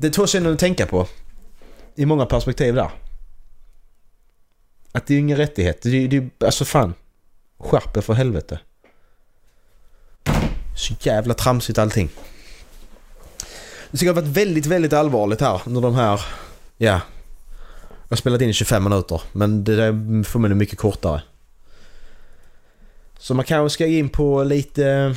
Det 0.00 0.10
tåls 0.10 0.34
ändå 0.34 0.52
att 0.52 0.58
tänka 0.58 0.86
på. 0.86 1.06
I 1.94 2.06
många 2.06 2.26
perspektiv 2.26 2.74
där. 2.74 2.90
Att 4.92 5.06
det 5.06 5.14
är 5.14 5.18
ingen 5.18 5.36
rättighet. 5.36 5.82
Det 5.82 6.04
är, 6.04 6.08
det 6.08 6.46
alltså 6.46 6.64
fan. 6.64 6.94
Skärp 7.58 8.04
för 8.04 8.12
helvete. 8.12 8.58
Så 10.76 10.94
jävla 11.00 11.34
tramsigt 11.34 11.78
allting. 11.78 12.08
Det 13.90 13.96
ska 13.96 14.06
ha 14.06 14.14
varit 14.14 14.28
väldigt, 14.28 14.66
väldigt 14.66 14.92
allvarligt 14.92 15.40
här 15.40 15.62
under 15.66 15.80
de 15.80 15.94
här... 15.94 16.20
Ja. 16.76 17.00
Jag 17.88 18.08
har 18.08 18.16
spelat 18.16 18.40
in 18.40 18.48
i 18.48 18.52
25 18.52 18.84
minuter. 18.84 19.22
Men 19.32 19.64
det 19.64 19.84
är 19.84 20.22
förmodligen 20.24 20.58
mycket 20.58 20.78
kortare. 20.78 21.22
Så 23.18 23.34
man 23.34 23.44
kanske 23.44 23.74
ska 23.74 23.86
in 23.86 24.08
på 24.08 24.44
lite, 24.44 24.86
eh, 24.86 25.14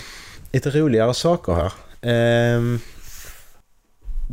lite 0.52 0.70
roligare 0.70 1.14
saker 1.14 1.54
här. 1.54 1.74
Ehm, 2.02 2.80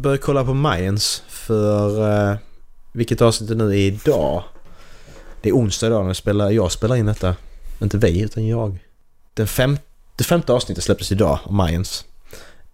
börjar 0.00 0.16
kolla 0.16 0.44
på 0.44 0.54
Mayans 0.54 1.22
för 1.28 2.10
eh, 2.30 2.36
vilket 2.92 3.22
avsnitt 3.22 3.48
det 3.48 3.54
nu 3.54 3.70
är 3.70 3.76
idag. 3.76 4.42
Det 5.42 5.48
är 5.48 5.52
onsdag 5.52 5.86
idag 5.86 6.00
när 6.00 6.08
jag 6.08 6.16
spelar, 6.16 6.50
jag 6.50 6.72
spelar 6.72 6.96
in 6.96 7.06
detta. 7.06 7.36
Inte 7.82 7.98
vi, 7.98 8.20
utan 8.20 8.46
jag. 8.46 8.78
Den 9.34 9.46
fem, 9.46 9.78
det 10.16 10.24
femte 10.24 10.52
avsnittet 10.52 10.84
släpptes 10.84 11.12
idag 11.12 11.38
av 11.44 11.52
Mayans. 11.52 12.04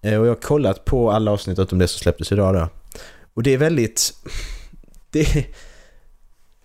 Eh, 0.02 0.18
och 0.18 0.26
jag 0.26 0.30
har 0.30 0.40
kollat 0.40 0.84
på 0.84 1.10
alla 1.10 1.30
avsnitt 1.30 1.58
utom 1.58 1.78
det 1.78 1.88
som 1.88 1.98
släpptes 1.98 2.32
idag 2.32 2.54
då. 2.54 2.68
Och 3.34 3.42
det 3.42 3.54
är 3.54 3.58
väldigt... 3.58 4.12
Det, 5.10 5.46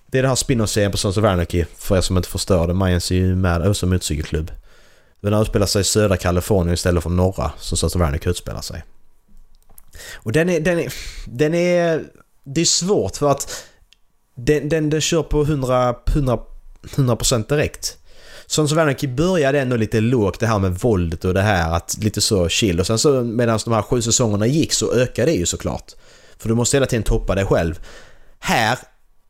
det 0.05 0.17
är 0.17 0.21
det 0.21 0.27
här 0.27 0.35
spin-off-serien 0.35 0.91
på 0.91 0.97
Sons 0.97 1.17
of 1.17 1.23
Anarchy, 1.23 1.65
för 1.77 1.97
er 1.97 2.01
som 2.01 2.17
inte 2.17 2.29
förstår 2.29 2.67
det. 2.67 2.73
Mayans 2.73 3.11
är 3.11 3.15
ju 3.15 3.35
med 3.35 3.75
som 3.77 3.89
motorcykelklubb. 3.89 4.51
Den 5.21 5.33
utspelar 5.33 5.65
sig 5.65 5.81
i 5.81 5.83
södra 5.83 6.17
Kalifornien 6.17 6.73
istället 6.73 7.03
för 7.03 7.09
norra, 7.09 7.51
som 7.57 7.77
Sons 7.77 7.95
of 7.95 8.01
Anarchy 8.01 8.29
utspelar 8.29 8.61
sig. 8.61 8.83
Och 10.13 10.31
den 10.31 10.49
är... 10.49 10.59
Den 10.59 10.79
är, 10.79 10.93
den 11.25 11.53
är 11.53 12.05
det 12.43 12.61
är 12.61 12.65
svårt 12.65 13.15
för 13.15 13.31
att 13.31 13.63
den, 14.35 14.69
den, 14.69 14.89
den 14.89 15.01
kör 15.01 15.23
på 15.23 15.41
100, 15.41 15.95
100, 16.07 16.39
100% 16.81 17.49
direkt. 17.49 17.97
Sons 18.45 18.71
of 18.71 18.77
Anarchy 18.77 19.07
började 19.07 19.59
ändå 19.59 19.75
lite 19.75 20.01
lågt 20.01 20.39
det 20.39 20.47
här 20.47 20.59
med 20.59 20.71
våldet 20.71 21.25
och 21.25 21.33
det 21.33 21.41
här 21.41 21.75
att 21.75 21.97
lite 22.01 22.21
så 22.21 22.49
chill 22.49 22.79
och 22.79 22.87
sen 22.87 22.99
så 22.99 23.23
medan 23.23 23.59
de 23.65 23.73
här 23.73 23.81
sju 23.81 24.01
säsongerna 24.01 24.47
gick 24.47 24.73
så 24.73 24.93
ökade 24.93 25.31
det 25.31 25.37
ju 25.37 25.45
såklart. 25.45 25.91
För 26.37 26.49
du 26.49 26.55
måste 26.55 26.77
hela 26.77 26.85
tiden 26.85 27.03
toppa 27.03 27.35
dig 27.35 27.45
själv. 27.45 27.79
Här 28.39 28.79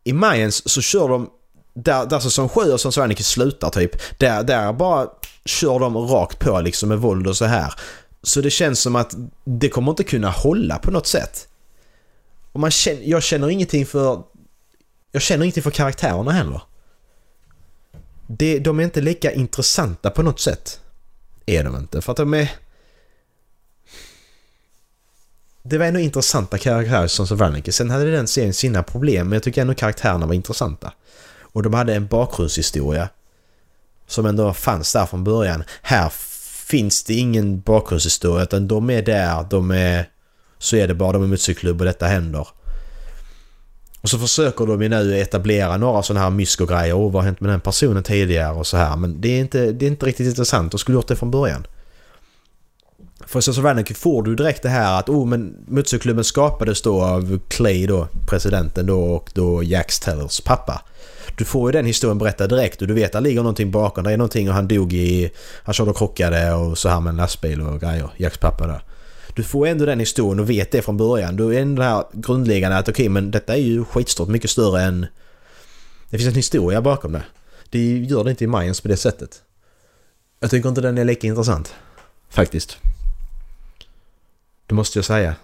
i 0.04 0.14
Mayans 0.14 0.70
så 0.70 0.82
kör 0.82 1.10
de 1.10 1.30
där, 1.74 2.06
där 2.06 2.20
säsong 2.20 2.50
7 2.50 2.62
och 2.62 2.80
Sons 2.80 2.98
of 2.98 3.04
Anarchy 3.04 3.24
slutar 3.24 3.70
typ. 3.70 4.20
Där, 4.20 4.44
där 4.44 4.74
bara 4.74 5.08
kör 5.46 5.80
de 5.80 5.98
rakt 5.98 6.40
på 6.40 6.62
liksom 6.62 6.90
med 6.90 6.98
våld 6.98 7.28
och 7.28 7.38
så 7.38 7.46
här. 7.46 7.74
Så 8.24 8.42
det 8.42 8.50
känns 8.50 8.80
som 8.80 8.96
att 8.96 9.16
det 9.44 9.70
kommer 9.70 9.92
inte 9.92 10.04
kunna 10.04 10.30
hålla 10.30 10.80
på 10.80 10.92
något 10.92 11.08
sätt. 11.08 11.48
Och 12.52 12.60
man 12.60 12.72
känner, 12.72 13.02
jag 13.02 13.24
känner 13.24 13.50
ingenting 13.50 13.86
för... 13.86 14.24
Jag 15.12 15.22
känner 15.22 15.44
ingenting 15.44 15.64
för 15.64 15.72
karaktärerna 15.72 16.32
heller. 16.32 16.62
Det, 18.28 18.60
de 18.60 18.80
är 18.80 18.84
inte 18.84 19.02
lika 19.02 19.32
intressanta 19.32 20.10
på 20.10 20.24
något 20.24 20.40
sätt. 20.40 20.80
Är 21.46 21.64
de 21.64 21.78
inte. 21.78 22.02
För 22.02 22.12
att 22.12 22.18
de 22.18 22.34
är... 22.34 22.52
Det 25.64 25.78
var 25.78 25.86
ändå 25.86 26.00
intressanta 26.00 26.58
karaktärer 26.58 27.08
som 27.08 27.28
Savannike. 27.28 27.72
Sen 27.72 27.90
hade 27.90 28.12
den 28.12 28.28
serien 28.28 28.54
sina 28.54 28.84
problem 28.84 29.28
men 29.28 29.34
jag 29.34 29.44
tycker 29.44 29.62
ändå 29.62 29.74
karaktärerna 29.74 30.26
var 30.26 30.34
intressanta. 30.34 30.94
Och 31.42 31.64
de 31.64 31.74
hade 31.74 31.96
en 31.96 32.08
bakgrundshistoria. 32.08 33.10
Som 34.08 34.26
ändå 34.26 34.54
fanns 34.54 34.94
där 34.94 35.06
från 35.06 35.24
början. 35.24 35.64
Här 35.82 36.10
finns 36.72 37.04
det 37.04 37.14
ingen 37.14 37.62
bakgrundshistoria 37.62 38.44
utan 38.44 38.68
de 38.68 38.90
är 38.90 39.02
där, 39.02 39.46
de 39.50 39.72
är 39.72 40.06
så 40.58 40.76
är 40.76 40.88
det 40.88 40.94
bara 40.94 41.12
de 41.12 41.24
är 41.24 41.28
motorcykelklubb 41.28 41.82
och 41.82 41.86
detta 41.86 42.06
händer. 42.06 42.48
Och 44.02 44.10
så 44.10 44.20
försöker 44.20 44.66
de 44.66 44.82
ju 44.82 44.90
nu 44.90 45.20
etablera 45.20 45.78
några 45.78 46.04
sådana 46.04 46.24
här 46.24 46.30
mysko-grejer. 46.30 46.98
Oh, 46.98 47.12
vad 47.12 47.14
har 47.14 47.22
hänt 47.22 47.40
med 47.40 47.50
den 47.50 47.62
personen 47.62 48.04
tidigare 48.04 48.54
och 48.54 48.68
så 48.68 48.78
här. 48.78 48.96
Men 48.98 49.22
det 49.22 49.28
är 49.28 49.40
inte, 49.40 49.72
det 49.72 49.86
är 49.86 49.88
inte 49.88 50.06
riktigt 50.06 50.28
intressant. 50.28 50.72
De 50.72 50.78
skulle 50.78 50.96
gjort 50.96 51.08
det 51.08 51.16
från 51.16 51.32
början. 51.32 51.68
För 53.20 53.42
så 53.42 53.54
Sons 53.54 53.58
of 53.58 53.66
Anarchy 53.66 53.94
får 53.94 54.24
du 54.24 54.36
direkt 54.36 54.64
det 54.64 54.70
här 54.70 55.00
att 55.00 55.10
oh 55.10 55.28
men 55.28 55.66
motorcykelklubben 55.68 56.24
skapades 56.24 56.82
då 56.82 57.02
av 57.02 57.40
Clay 57.48 57.88
då, 57.88 58.08
presidenten 58.28 58.86
då 58.86 59.02
och 59.04 59.30
då 59.34 59.64
Jack 59.64 60.00
Tellers 60.00 60.42
pappa. 60.42 60.82
Du 61.38 61.46
får 61.46 61.70
ju 61.70 61.72
den 61.72 61.86
historien 61.86 62.18
berättad 62.18 62.48
direkt 62.48 62.82
och 62.82 62.88
du 62.88 62.94
vet 62.94 63.06
att 63.16 63.24
det 63.24 63.30
ligger 63.30 63.42
någonting 63.42 63.72
bakom. 63.72 64.04
Det 64.04 64.12
är 64.12 64.18
någonting 64.18 64.50
och 64.50 64.56
han 64.56 64.68
dog 64.68 64.94
i... 64.94 65.32
Han 65.64 65.74
körde 65.74 65.92
och 65.92 65.98
krockade 65.98 66.54
och 66.54 66.78
så 66.78 66.90
här 66.90 67.00
med 67.00 67.12
en 67.12 67.18
lastbil 67.18 67.62
och 67.62 67.80
grejer. 67.82 68.10
Jacks 68.18 68.38
pappa 68.38 68.68
där. 68.68 68.84
Du 69.36 69.44
får 69.44 69.68
ändå 69.68 69.86
den 69.86 70.00
historien 70.00 70.40
och 70.40 70.50
vet 70.50 70.72
det 70.72 70.82
från 70.82 70.98
början. 70.98 71.36
Du 71.36 71.56
är 71.56 71.62
ändå 71.62 71.82
det 71.82 71.88
här 71.88 72.04
grundläggande 72.14 72.78
att 72.78 72.90
okej 72.90 73.04
okay, 73.04 73.10
men 73.10 73.32
detta 73.32 73.54
är 73.54 73.62
ju 73.62 73.86
skitstort. 73.86 74.30
Mycket 74.30 74.50
större 74.50 74.82
än... 74.82 75.06
Det 76.10 76.18
finns 76.18 76.30
en 76.30 76.36
historia 76.36 76.82
bakom 76.82 77.12
det. 77.12 77.24
Det 77.70 77.98
gör 77.98 78.24
det 78.24 78.30
inte 78.30 78.44
i 78.44 78.48
Mayans 78.48 78.82
på 78.82 78.88
det 78.88 78.98
sättet. 78.98 79.42
Jag 80.40 80.50
tycker 80.50 80.70
inte 80.70 80.82
den 80.82 80.98
är 80.98 81.06
lika 81.06 81.28
intressant. 81.28 81.76
Faktiskt. 82.30 82.78
Det 84.68 84.76
måste 84.76 84.98
jag 84.98 85.06
säga. 85.06 85.36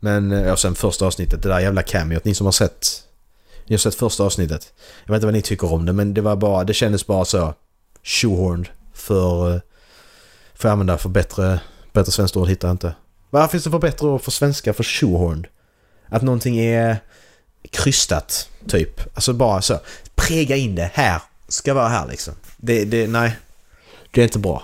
Men 0.00 0.30
ja, 0.30 0.46
eh, 0.46 0.54
sen 0.54 0.74
första 0.74 1.06
avsnittet, 1.06 1.42
det 1.42 1.48
där 1.48 1.60
jävla 1.60 1.82
cameot. 1.82 2.24
Ni 2.24 2.34
som 2.34 2.44
har 2.44 2.52
sett... 2.52 3.04
Ni 3.66 3.74
har 3.74 3.78
sett 3.78 3.94
första 3.94 4.24
avsnittet. 4.24 4.72
Jag 5.04 5.12
vet 5.12 5.16
inte 5.16 5.26
vad 5.26 5.34
ni 5.34 5.42
tycker 5.42 5.72
om 5.72 5.86
det 5.86 5.92
men 5.92 6.14
det 6.14 6.20
var 6.20 6.36
bara... 6.36 6.64
Det 6.64 6.74
kändes 6.74 7.06
bara 7.06 7.24
så... 7.24 7.54
Shoehorned 8.02 8.68
för... 8.92 9.54
Eh, 9.54 9.60
för 10.54 10.68
att 10.68 10.72
använda 10.72 10.98
för 10.98 11.08
bättre... 11.08 11.60
Bättre 11.92 12.12
svenskt 12.12 12.36
ord 12.36 12.48
hittar 12.48 12.68
jag 12.68 12.74
inte. 12.74 12.94
Vad 13.30 13.50
finns 13.50 13.64
det 13.64 13.70
för 13.70 13.78
bättre 13.78 14.06
ord 14.06 14.22
för 14.22 14.30
svenska 14.30 14.72
för 14.72 14.84
shoehorned? 14.84 15.46
Att 16.08 16.22
någonting 16.22 16.58
är 16.58 16.98
krystat, 17.70 18.48
typ. 18.68 19.00
Alltså 19.14 19.32
bara 19.32 19.62
så. 19.62 19.80
Präga 20.14 20.56
in 20.56 20.74
det 20.74 20.90
här. 20.94 21.22
Ska 21.48 21.74
vara 21.74 21.88
här 21.88 22.08
liksom. 22.08 22.34
Det, 22.56 22.84
det, 22.84 23.06
nej. 23.06 23.36
Det 24.10 24.20
är 24.20 24.24
inte 24.24 24.38
bra. 24.38 24.62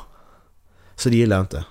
Så 0.97 1.09
det 1.09 1.17
gillar 1.17 1.37
jag 1.37 1.43
inte. 1.45 1.65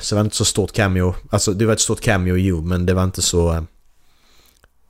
Så 0.00 0.14
det 0.14 0.18
var 0.18 0.24
inte 0.24 0.36
så 0.36 0.44
stort 0.44 0.72
cameo. 0.72 1.14
Alltså 1.30 1.52
det 1.52 1.66
var 1.66 1.72
ett 1.72 1.80
stort 1.80 2.00
cameo 2.00 2.36
jo, 2.36 2.62
men 2.62 2.86
det 2.86 2.94
var 2.94 3.04
inte 3.04 3.22
så... 3.22 3.52
Eh, 3.52 3.62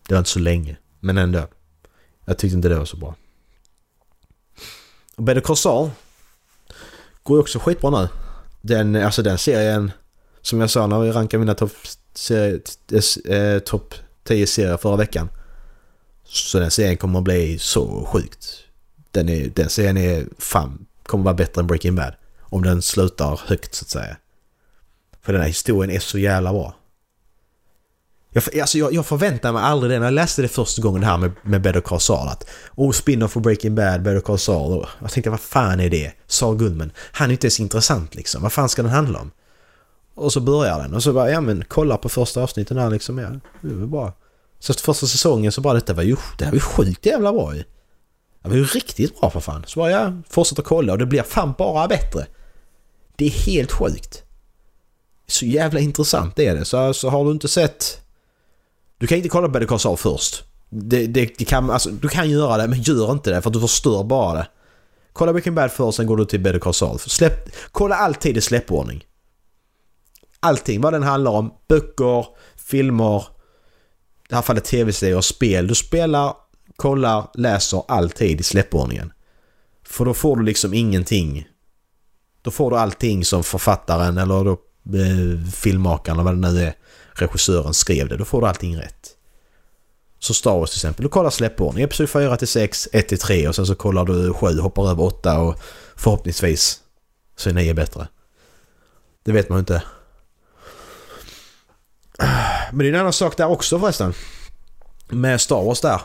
det 0.09 0.15
var 0.15 0.19
inte 0.19 0.31
så 0.31 0.39
länge. 0.39 0.77
Men 1.01 1.19
ändå. 1.19 1.49
Jag 2.25 2.39
tyckte 2.39 2.57
inte 2.57 2.69
det 2.69 2.79
var 2.79 2.85
så 2.85 2.97
bra. 2.97 3.15
Och 5.17 5.23
Better 5.23 5.41
Call 5.41 5.57
Saul 5.57 5.91
går 7.23 7.37
ju 7.37 7.41
också 7.41 7.59
skitbra 7.59 7.91
nu. 7.91 8.09
Den, 8.61 8.97
alltså 8.97 9.23
den 9.23 9.39
serien, 9.39 9.93
som 10.43 10.61
jag 10.61 10.71
sa 10.71 10.87
när 10.87 11.01
vi 11.01 11.13
rankade 11.13 11.39
mina 11.39 11.55
topp 11.55 11.73
eh, 12.31 13.35
eh 13.35 13.59
top 13.59 13.95
10 14.25 14.47
serier 14.47 14.77
förra 14.77 14.97
veckan. 14.97 15.29
Så 16.25 16.59
den 16.59 16.71
serien 16.71 16.97
kommer 16.97 17.19
att 17.19 17.25
bli 17.25 17.59
så 17.59 18.09
sjukt. 18.13 18.65
Den, 19.11 19.29
är, 19.29 19.49
den 19.49 19.69
serien 19.69 19.97
är 19.97 20.27
fan, 20.39 20.87
kommer 21.03 21.25
vara 21.25 21.35
bättre 21.35 21.61
än 21.61 21.67
Breaking 21.67 21.95
Bad. 21.95 22.15
Om 22.41 22.63
den 22.63 22.83
slutar 22.83 23.41
högt 23.47 23.75
så 23.75 23.85
att 23.85 23.89
säga. 23.89 24.17
För 25.23 25.33
den 25.33 25.43
här 25.43 25.49
historien 25.49 25.91
är 25.97 26.01
så 26.01 26.19
jävla 26.19 26.53
bra. 26.53 26.75
Jag, 28.33 28.59
alltså 28.59 28.79
jag, 28.79 28.93
jag 28.93 29.07
förväntade 29.07 29.55
mig 29.55 29.63
aldrig 29.63 29.93
det 29.93 29.99
när 29.99 30.07
jag 30.07 30.15
läste 30.15 30.43
det 30.43 30.49
första 30.49 30.83
gången 30.83 31.01
det 31.01 31.07
här 31.07 31.19
med, 31.19 31.33
med 31.43 31.63
Better 31.63 31.81
Call 31.81 32.01
Saul. 32.01 32.29
Att, 32.29 32.49
oh, 32.75 32.93
spin-off 32.93 33.33
för 33.33 33.41
Breaking 33.41 33.75
Bad, 33.75 34.03
Better 34.03 34.21
Call 34.21 34.39
Saul. 34.39 34.79
Och 34.79 34.89
jag 35.01 35.11
tänkte, 35.11 35.31
vad 35.31 35.41
fan 35.41 35.81
är 35.81 35.91
det? 35.91 36.13
Saul 36.27 36.57
Goodman. 36.57 36.93
Han 37.13 37.29
är 37.29 37.33
inte 37.33 37.47
ens 37.47 37.61
intressant 37.61 38.15
liksom. 38.15 38.43
Vad 38.43 38.53
fan 38.53 38.69
ska 38.69 38.83
den 38.83 38.91
handla 38.91 39.19
om? 39.21 39.31
Och 40.15 40.33
så 40.33 40.41
börjar 40.41 40.79
den 40.79 40.95
och 40.95 41.03
så 41.03 41.13
bara, 41.13 41.31
ja 41.31 41.41
men 41.41 41.65
kolla 41.69 41.97
på 41.97 42.09
första 42.09 42.43
avsnitten 42.43 42.79
här 42.79 42.91
liksom. 42.91 43.19
Ja, 43.19 43.29
det 43.61 43.75
var 43.75 43.87
bra. 43.87 44.13
Så 44.59 44.75
första 44.75 45.07
säsongen 45.07 45.53
så 45.53 45.61
bara, 45.61 45.75
detta 45.75 45.95
var 45.95 46.03
ju, 46.03 46.17
det 46.39 46.45
här 46.45 46.53
var 46.53 46.57
ju 46.57 46.61
sjukt 46.61 47.07
jävla 47.07 47.33
bra 47.33 47.55
ju. 47.55 47.65
Det 48.43 48.49
var 48.49 48.57
ju 48.57 48.65
riktigt 48.65 49.21
bra 49.21 49.31
för 49.31 49.41
fan. 49.41 49.65
Så 49.67 49.81
bara, 49.81 49.91
ja, 49.91 50.13
fortsätter 50.29 50.63
kolla 50.63 50.93
och 50.93 50.99
det 50.99 51.07
blir 51.07 51.23
fan 51.23 51.55
bara 51.59 51.89
bättre. 51.89 52.27
Det 53.17 53.27
är 53.27 53.31
helt 53.31 53.73
sjukt. 53.73 54.23
Så 55.27 55.47
jävla 55.47 55.81
intressant 55.81 56.39
är 56.39 56.55
det. 56.55 56.65
Så, 56.65 56.95
så 56.95 57.09
har 57.09 57.25
du 57.25 57.31
inte 57.31 57.49
sett... 57.49 58.01
Du 59.01 59.07
kan 59.07 59.17
inte 59.17 59.29
kolla 59.29 59.47
på 59.47 59.53
Better 59.53 59.67
Call 59.67 59.79
Saul 59.79 59.97
först. 59.97 60.45
Det, 60.69 61.07
det, 61.07 61.39
det, 61.39 61.45
kan, 61.45 61.71
alltså, 61.71 61.91
du 61.91 62.09
kan 62.09 62.31
göra 62.31 62.57
det, 62.57 62.69
men 62.69 62.83
gör 62.83 63.13
inte 63.13 63.31
det 63.31 63.43
för 63.43 63.51
att 63.51 63.55
du 63.55 63.61
förstör 63.61 64.05
bara 64.05 64.35
det. 64.35 64.49
Kolla 65.13 65.33
Breaking 65.33 65.55
Bad 65.55 65.73
först, 65.73 65.97
sen 65.97 66.07
går 66.07 66.17
du 66.17 66.25
till 66.25 66.41
Better 66.41 66.59
Call 66.59 66.75
Saul. 66.75 66.99
Släpp, 66.99 67.51
kolla 67.73 67.97
alltid 67.97 68.37
i 68.37 68.41
släppordning. 68.41 69.05
Allting, 70.41 70.81
vad 70.81 70.93
den 70.93 71.03
handlar 71.03 71.31
om. 71.31 71.55
Böcker, 71.69 72.27
filmer, 72.57 73.19
i 73.19 73.23
det 74.29 74.35
här 74.35 74.43
fallet 74.43 74.65
tv-serier, 74.65 75.21
spel. 75.21 75.67
Du 75.67 75.75
spelar, 75.75 76.35
kollar, 76.77 77.31
läser 77.35 77.83
alltid 77.89 78.41
i 78.41 78.43
släppordningen. 78.43 79.13
För 79.85 80.05
då 80.05 80.15
får 80.15 80.37
du 80.37 80.43
liksom 80.43 80.75
ingenting. 80.75 81.49
Då 82.43 82.51
får 82.51 82.71
du 82.71 82.77
allting 82.77 83.25
som 83.25 83.45
författaren 83.45 84.19
eller 84.19 84.45
då 84.45 84.53
eh, 84.99 85.51
filmmakaren 85.53 86.19
eller 86.19 86.25
vad 86.25 86.43
det 86.43 86.53
nu 86.53 86.63
är, 86.63 86.75
regissören 87.23 87.75
skrev 87.75 88.09
det. 88.09 88.17
Då 88.17 88.25
får 88.25 88.41
du 88.41 88.47
allting 88.47 88.77
rätt. 88.77 89.17
Så 90.19 90.35
Star 90.35 90.59
Wars 90.59 90.71
till 90.71 90.79
exempel. 90.79 91.03
Du 91.03 91.09
kollar 91.09 91.31
släppordning. 91.31 91.85
Episod 91.85 92.11
4 92.11 92.37
till 92.37 92.49
6, 92.49 92.89
1 92.93 93.09
till 93.09 93.19
3 93.19 93.49
och 93.49 93.55
sen 93.55 93.67
så 93.67 93.75
kollar 93.75 94.05
du 94.05 94.33
7, 94.35 94.61
hoppar 94.61 94.91
över 94.91 95.05
8 95.05 95.39
och 95.39 95.61
förhoppningsvis 95.97 96.81
så 97.37 97.49
är 97.49 97.55
9 97.55 97.75
bättre. 97.75 98.09
Det 99.25 99.33
vet 99.33 99.49
man 99.49 99.57
ju 99.57 99.61
inte. 99.61 99.83
Men 102.73 102.79
det 102.79 102.85
är 102.85 102.93
en 102.93 103.01
annan 103.01 103.13
sak 103.13 103.37
där 103.37 103.47
också 103.47 103.81
förresten. 103.81 104.15
Med 105.09 105.41
Star 105.41 105.65
Wars 105.65 105.81
där. 105.81 106.01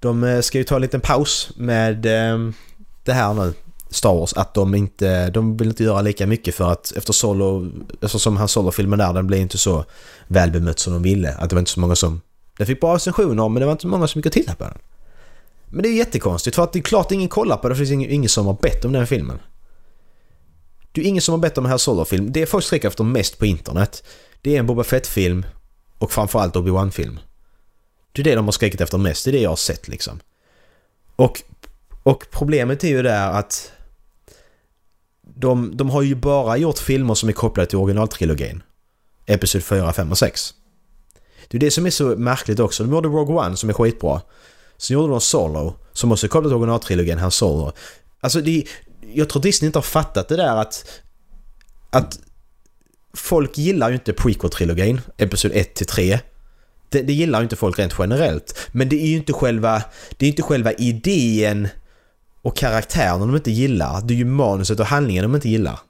De 0.00 0.24
eh, 0.24 0.40
ska 0.40 0.58
ju 0.58 0.64
ta 0.64 0.74
en 0.74 0.82
liten 0.82 1.00
paus 1.00 1.50
med 1.56 2.06
eh, 2.06 2.38
det 3.04 3.12
här 3.12 3.34
nu. 3.34 3.54
Star 3.90 4.14
Wars 4.14 4.32
att 4.32 4.54
de 4.54 4.74
inte, 4.74 5.30
de 5.30 5.56
vill 5.56 5.68
inte 5.68 5.84
göra 5.84 6.02
lika 6.02 6.26
mycket 6.26 6.54
för 6.54 6.72
att 6.72 6.92
efter 6.96 7.12
Solo, 7.12 7.70
eftersom 8.02 8.36
han 8.36 8.48
Solo-filmen 8.48 8.98
där 8.98 9.12
den 9.12 9.26
blev 9.26 9.40
inte 9.40 9.58
så 9.58 9.84
väl 10.26 10.50
bemött 10.50 10.78
som 10.78 10.92
de 10.92 11.02
ville. 11.02 11.34
Att 11.34 11.50
det 11.50 11.56
var 11.56 11.60
inte 11.60 11.70
så 11.70 11.80
många 11.80 11.96
som, 11.96 12.20
den 12.56 12.66
fick 12.66 12.80
bra 12.80 12.94
recensioner 12.94 13.48
men 13.48 13.60
det 13.60 13.66
var 13.66 13.72
inte 13.72 13.82
så 13.82 13.88
många 13.88 14.06
som 14.06 14.18
gick 14.18 14.26
och 14.26 14.32
tittade 14.32 14.56
på 14.56 14.64
den. 14.64 14.78
Men 15.68 15.82
det 15.82 15.88
är 15.88 15.92
jättekonstigt 15.92 16.56
för 16.56 16.64
att 16.64 16.72
det 16.72 16.78
är 16.78 16.82
klart 16.82 17.12
ingen 17.12 17.28
kollar 17.28 17.56
på 17.56 17.68
det, 17.68 17.74
för 17.74 17.84
det 17.84 17.88
finns 17.88 18.10
ingen, 18.10 18.28
som 18.28 18.46
har 18.46 18.54
bett 18.62 18.84
om 18.84 18.92
den 18.92 19.06
filmen. 19.06 19.38
Det 20.92 21.00
är 21.00 21.04
ingen 21.04 21.22
som 21.22 21.32
har 21.32 21.38
bett 21.38 21.58
om 21.58 21.64
den 21.64 21.70
här 21.70 21.78
Solo-film. 21.78 22.32
Det 22.32 22.46
folk 22.46 22.64
skriker 22.64 22.88
efter 22.88 23.04
mest 23.04 23.38
på 23.38 23.46
internet. 23.46 24.04
Det 24.42 24.56
är 24.56 24.58
en 24.58 24.66
Boba 24.66 24.84
Fett-film 24.84 25.46
och 25.98 26.12
framförallt 26.12 26.56
Obi-Wan-film. 26.56 27.18
Det 28.12 28.22
är 28.22 28.24
det 28.24 28.34
de 28.34 28.44
har 28.44 28.52
skrikit 28.52 28.80
efter 28.80 28.98
mest, 28.98 29.24
det 29.24 29.30
är 29.30 29.32
det 29.32 29.40
jag 29.40 29.50
har 29.50 29.56
sett 29.56 29.88
liksom. 29.88 30.20
Och, 31.16 31.42
och 32.02 32.26
problemet 32.30 32.84
är 32.84 32.88
ju 32.88 33.02
där 33.02 33.30
att 33.30 33.72
de, 35.40 35.76
de 35.76 35.90
har 35.90 36.02
ju 36.02 36.14
bara 36.14 36.56
gjort 36.56 36.78
filmer 36.78 37.14
som 37.14 37.28
är 37.28 37.32
kopplade 37.32 37.68
till 37.68 37.78
originaltrilogin. 37.78 38.62
Episod 39.26 39.64
4, 39.64 39.92
5 39.92 40.10
och 40.10 40.18
6. 40.18 40.54
Det 41.48 41.56
är 41.56 41.60
det 41.60 41.70
som 41.70 41.86
är 41.86 41.90
så 41.90 42.04
märkligt 42.04 42.60
också. 42.60 42.84
De 42.84 42.92
gjorde 42.92 43.08
Rogue 43.08 43.36
One 43.36 43.56
som 43.56 43.68
är 43.68 43.74
skitbra. 43.74 44.20
Sen 44.76 44.94
gjorde 44.94 45.12
de 45.12 45.20
Solo 45.20 45.74
som 45.92 46.12
också 46.12 46.26
är 46.26 46.28
kopplat 46.28 46.50
till 46.50 46.56
originaltrilogin, 46.56 47.18
Han 47.18 47.30
Solo. 47.30 47.72
Alltså 48.20 48.40
det, 48.40 48.64
jag 49.14 49.28
tror 49.28 49.42
Disney 49.42 49.66
inte 49.66 49.78
har 49.78 49.82
fattat 49.82 50.28
det 50.28 50.36
där 50.36 50.56
att... 50.56 50.84
Att 51.90 52.18
folk 53.14 53.58
gillar 53.58 53.88
ju 53.88 53.94
inte 53.94 54.12
prequel-trilogin, 54.12 55.00
Episod 55.16 55.52
1 55.54 55.74
till 55.74 55.86
3. 55.86 56.18
Det, 56.88 57.02
det, 57.02 57.12
gillar 57.12 57.40
ju 57.40 57.42
inte 57.42 57.56
folk 57.56 57.78
rent 57.78 57.94
generellt. 57.98 58.58
Men 58.72 58.88
det 58.88 58.96
är 58.96 59.06
ju 59.06 59.16
inte 59.16 59.32
själva, 59.32 59.82
det 60.16 60.26
är 60.26 60.30
inte 60.30 60.42
själva 60.42 60.72
idén 60.72 61.68
och 62.42 62.56
karaktärerna 62.56 63.26
de 63.26 63.36
inte 63.36 63.50
gillar. 63.50 64.00
Det 64.00 64.14
är 64.14 64.18
ju 64.18 64.24
manuset 64.24 64.80
och 64.80 64.86
handlingen 64.86 65.22
de 65.22 65.34
inte 65.34 65.48
gillar. 65.48 65.80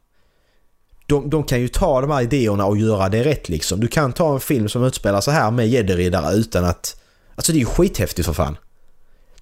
De, 1.07 1.31
de 1.31 1.45
kan 1.45 1.61
ju 1.61 1.69
ta 1.69 2.01
de 2.01 2.11
här 2.11 2.23
idéerna 2.23 2.67
och 2.67 2.77
göra 2.77 3.09
det 3.09 3.25
rätt 3.25 3.49
liksom. 3.49 3.81
Du 3.81 3.89
kan 3.89 4.13
ta 4.13 4.35
en 4.35 4.41
film 4.41 4.69
som 4.69 4.85
utspelar 4.85 5.21
så 5.21 5.31
här 5.31 5.51
med 5.51 5.69
jederiddare 5.69 6.35
utan 6.35 6.65
att... 6.65 7.01
Alltså 7.35 7.53
det 7.53 7.59
är 7.59 7.61
ju 7.61 7.67
skithäftigt 7.67 8.27
för 8.27 8.33
fan. 8.33 8.57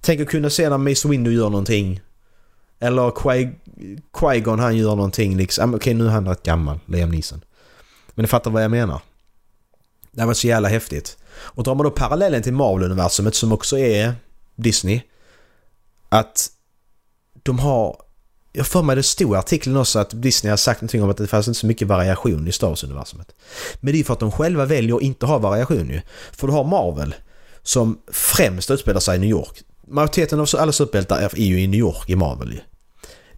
Tänk 0.01 0.21
att 0.21 0.27
kunna 0.27 0.49
se 0.49 0.69
när 0.69 0.77
Mace 0.77 1.07
Windu 1.07 1.33
gör 1.33 1.49
någonting. 1.49 2.01
Eller 2.79 3.11
Qui-Gon 4.13 4.59
han 4.59 4.77
gör 4.77 4.95
någonting 4.95 5.37
liksom. 5.37 5.73
Ah, 5.73 5.77
okej 5.77 5.93
nu 5.93 6.05
är 6.05 6.09
han 6.09 6.27
rätt 6.27 6.43
gammal, 6.43 6.79
Liam 6.85 7.09
Neeson. 7.09 7.41
Men 8.15 8.23
ni 8.23 8.27
fattar 8.27 8.51
vad 8.51 8.63
jag 8.63 8.71
menar. 8.71 9.01
Det 10.11 10.25
var 10.25 10.33
så 10.33 10.47
jävla 10.47 10.69
häftigt. 10.69 11.17
Och 11.29 11.63
drar 11.63 11.75
man 11.75 11.83
då 11.83 11.91
parallellen 11.91 12.43
till 12.43 12.53
Marvel-universumet 12.53 13.35
som 13.35 13.51
också 13.51 13.77
är 13.77 14.13
Disney. 14.55 15.01
Att 16.09 16.49
de 17.47 17.59
har... 17.59 17.95
Jag 18.53 18.67
för 18.67 18.81
mig 18.81 18.95
det 18.95 19.03
stod 19.03 19.33
i 19.33 19.37
artikeln 19.37 19.77
också 19.77 19.99
att 19.99 20.21
Disney 20.21 20.49
har 20.49 20.57
sagt 20.57 20.81
någonting 20.81 21.03
om 21.03 21.09
att 21.09 21.17
det 21.17 21.27
fanns 21.27 21.47
inte 21.47 21.59
så 21.59 21.67
mycket 21.67 21.87
variation 21.87 22.47
i 22.47 22.51
Star 22.51 22.67
Wars-universumet. 22.67 23.27
Men 23.79 23.91
det 23.91 23.95
är 23.95 23.97
ju 23.97 24.03
för 24.03 24.13
att 24.13 24.19
de 24.19 24.31
själva 24.31 24.65
väljer 24.65 24.95
att 24.95 25.01
inte 25.01 25.25
ha 25.25 25.37
variation 25.37 25.89
ju. 25.89 26.01
För 26.31 26.47
du 26.47 26.53
har 26.53 26.63
Marvel 26.63 27.15
som 27.63 27.97
främst 28.11 28.71
utspelar 28.71 28.99
sig 28.99 29.15
i 29.15 29.19
New 29.19 29.29
York. 29.29 29.61
Majoriteten 29.87 30.39
av 30.39 30.47
alla 30.57 30.71
superhjältar 30.71 31.21
är 31.21 31.37
ju 31.37 31.61
i 31.61 31.67
New 31.67 31.79
York 31.79 32.09
i 32.09 32.15
Marvel 32.15 32.51
ju. 32.51 32.59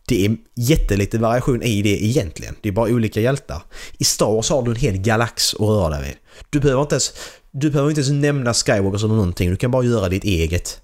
det 0.08 0.26
är 0.26 0.38
jättelite 0.56 1.18
variation 1.18 1.64
i 1.64 1.82
det 1.82 2.04
egentligen. 2.06 2.56
Det 2.62 2.70
är 2.70 2.74
bara 2.74 2.90
olika 2.90 3.22
hjältar. 3.22 3.62
I 3.98 4.04
Star 4.04 4.32
Wars 4.32 4.50
har 4.50 4.62
du 4.62 4.72
en 4.72 4.78
hel 4.78 4.98
galax 4.98 5.54
att 5.54 5.60
röra 5.60 5.90
dig 5.90 6.02
vid. 6.02 6.16
Du 6.50 6.60
behöver 6.60 6.82
inte 6.82 6.96
ens, 6.96 7.14
du 7.52 7.70
behöver 7.70 7.90
inte 7.90 8.02
ens 8.02 8.12
nämna 8.12 8.54
Skywalker 8.54 8.98
som 8.98 9.10
någonting. 9.10 9.50
Du 9.50 9.56
kan 9.56 9.72
bara 9.72 9.84
göra 9.84 10.10
ditt 10.10 10.24
eget. 10.24 10.82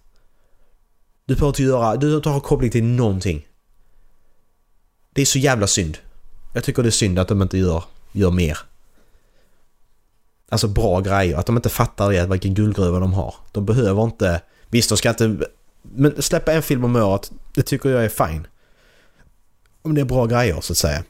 Du 1.25 1.35
behöver 1.35 1.47
inte 1.47 1.63
göra, 1.63 1.93
du 1.93 1.99
behöver 1.99 2.17
inte 2.17 2.29
ha 2.29 2.39
koppling 2.39 2.71
till 2.71 2.83
någonting. 2.83 3.47
Det 5.13 5.21
är 5.21 5.25
så 5.25 5.39
jävla 5.39 5.67
synd. 5.67 5.97
Jag 6.53 6.63
tycker 6.63 6.83
det 6.83 6.89
är 6.89 6.91
synd 6.91 7.19
att 7.19 7.27
de 7.27 7.41
inte 7.41 7.57
gör, 7.57 7.83
gör 8.11 8.31
mer. 8.31 8.57
Alltså 10.49 10.67
bra 10.67 10.99
grejer. 10.99 11.37
Att 11.37 11.45
de 11.45 11.55
inte 11.55 11.69
fattar 11.69 12.11
det, 12.11 12.25
vilken 12.25 12.53
guldgruva 12.53 12.99
de 12.99 13.13
har. 13.13 13.35
De 13.51 13.65
behöver 13.65 14.03
inte... 14.03 14.41
Visst, 14.69 14.89
de 14.89 14.97
ska 14.97 15.09
inte... 15.09 15.37
Men 15.81 16.21
släppa 16.21 16.53
en 16.53 16.63
film 16.63 16.83
om 16.83 16.95
året, 16.95 17.31
det 17.53 17.61
tycker 17.61 17.89
jag 17.89 18.05
är 18.05 18.27
fine. 18.27 18.47
Om 19.81 19.95
det 19.95 20.01
är 20.01 20.05
bra 20.05 20.25
grejer 20.25 20.61
så 20.61 20.73
att 20.73 20.77
säga. 20.77 21.03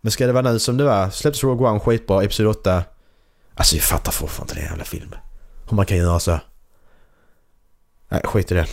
Men 0.00 0.12
ska 0.12 0.26
det 0.26 0.32
vara 0.32 0.50
nu 0.52 0.58
som 0.58 0.76
det 0.76 0.84
var, 0.84 1.10
släpps 1.10 1.44
Rogue 1.44 1.68
One 1.68 1.80
skitbra, 1.80 2.22
Episod 2.22 2.46
8. 2.46 2.84
Alltså 3.54 3.76
jag 3.76 3.84
fattar 3.84 4.12
fortfarande 4.12 4.52
inte 4.52 4.62
den 4.62 4.70
jävla 4.70 4.84
filmen. 4.84 5.18
Hur 5.68 5.76
man 5.76 5.86
kan 5.86 5.96
göra 5.96 6.20
så. 6.20 6.40
Nej, 8.08 8.20
skit 8.24 8.52
i 8.52 8.54
det. 8.54 8.66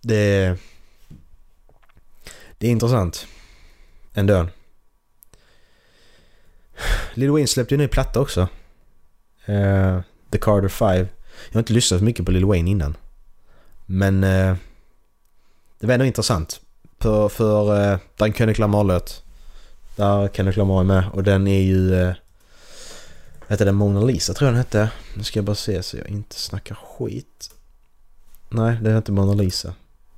Det... 0.00 0.56
Det 2.58 2.66
är 2.66 2.70
intressant. 2.70 3.26
Ändå. 4.14 4.48
Lil 7.14 7.30
Wayne 7.30 7.46
släppte 7.46 7.74
ju 7.74 7.76
en 7.76 7.82
ny 7.82 7.88
platta 7.88 8.20
också. 8.20 8.48
Uh, 9.48 10.00
The 10.30 10.38
Carter 10.38 10.68
5. 10.68 10.96
Jag 11.48 11.54
har 11.54 11.58
inte 11.58 11.72
lyssnat 11.72 12.00
så 12.00 12.04
mycket 12.04 12.26
på 12.26 12.32
Lil 12.32 12.44
Wayne 12.44 12.70
innan. 12.70 12.96
Men 13.86 14.24
uh, 14.24 14.56
det 15.78 15.86
var 15.86 15.94
ändå 15.94 16.06
intressant. 16.06 16.60
För, 16.98 17.28
för 17.28 17.82
eh, 17.82 17.92
uh, 17.92 17.98
den 18.16 18.32
Kendrick 18.32 18.58
Lamar-låt. 18.58 19.22
Där 19.96 20.28
Kendrick 20.28 20.56
Lamar 20.56 20.80
är 20.80 20.84
med 20.84 21.04
och 21.12 21.22
den 21.22 21.46
är 21.46 21.60
ju... 21.60 21.94
Uh, 21.94 22.14
hette 23.48 23.64
den 23.64 23.74
Mona 23.74 24.00
Lisa 24.00 24.34
tror 24.34 24.46
jag 24.46 24.54
den 24.54 24.58
hette. 24.58 24.90
Nu 25.14 25.24
ska 25.24 25.38
jag 25.38 25.44
bara 25.44 25.56
se 25.56 25.82
så 25.82 25.96
jag 25.96 26.08
inte 26.08 26.36
snackar 26.36 26.74
skit. 26.74 27.50
Nej, 28.48 28.78
det 28.82 28.92
hette 28.92 29.12
Mona 29.12 29.34
Lisa. 29.34 29.74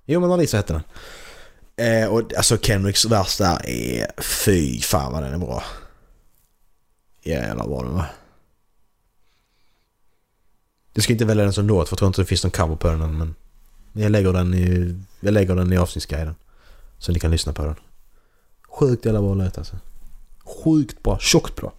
Jo, 0.07 0.21
Mona 0.21 0.37
Lisa 0.37 0.57
hette 0.57 0.73
den. 0.73 0.83
Eh, 1.87 2.09
och 2.09 2.35
alltså 2.37 2.59
Kendricks 2.59 3.05
vers 3.05 3.37
där 3.37 3.67
är... 3.67 4.23
Fy 4.23 4.81
fan 4.81 5.13
vad 5.13 5.23
den 5.23 5.33
är 5.33 5.39
bra. 5.39 5.63
Jävlar 7.23 7.67
vad 7.67 7.85
den 7.85 7.95
var. 7.95 8.07
Du 10.93 11.01
ska 11.01 11.13
inte 11.13 11.25
välja 11.25 11.45
den 11.45 11.53
som 11.53 11.67
låt 11.67 11.89
för 11.89 11.95
jag 11.95 11.99
tror 11.99 12.07
inte 12.07 12.23
det 12.23 12.27
finns 12.27 12.45
någon 12.45 12.51
cover 12.51 12.77
på 12.77 12.89
den 12.89 13.19
men... 13.19 13.35
Jag 13.93 14.13
lägger 14.13 14.33
den 14.33 14.55
i, 14.55 14.97
jag 15.21 15.35
lägger 15.35 15.57
den 15.57 15.73
i 15.73 15.77
avsnittsguiden. 15.77 16.35
Så 16.99 17.13
ni 17.13 17.21
kan 17.21 17.31
lyssna 17.31 17.53
på 17.53 17.65
den. 17.65 17.75
Sjukt 18.69 19.05
jävla 19.05 19.21
bra 19.21 19.35
låt 19.35 19.59
alltså. 19.59 19.77
Sjukt 20.45 21.03
bra, 21.03 21.19
tjockt 21.19 21.57
bra. 21.57 21.73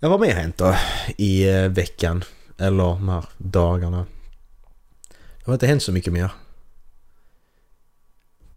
Jag 0.00 0.10
var 0.10 0.18
med 0.18 0.34
hänt 0.34 0.58
då 0.58 0.76
i 1.16 1.48
eh, 1.48 1.68
veckan. 1.68 2.24
Eller 2.60 2.84
de 2.84 3.08
här 3.08 3.24
dagarna. 3.38 4.06
Det 5.38 5.44
har 5.46 5.52
inte 5.52 5.66
hänt 5.66 5.82
så 5.82 5.92
mycket 5.92 6.12
mer. 6.12 6.32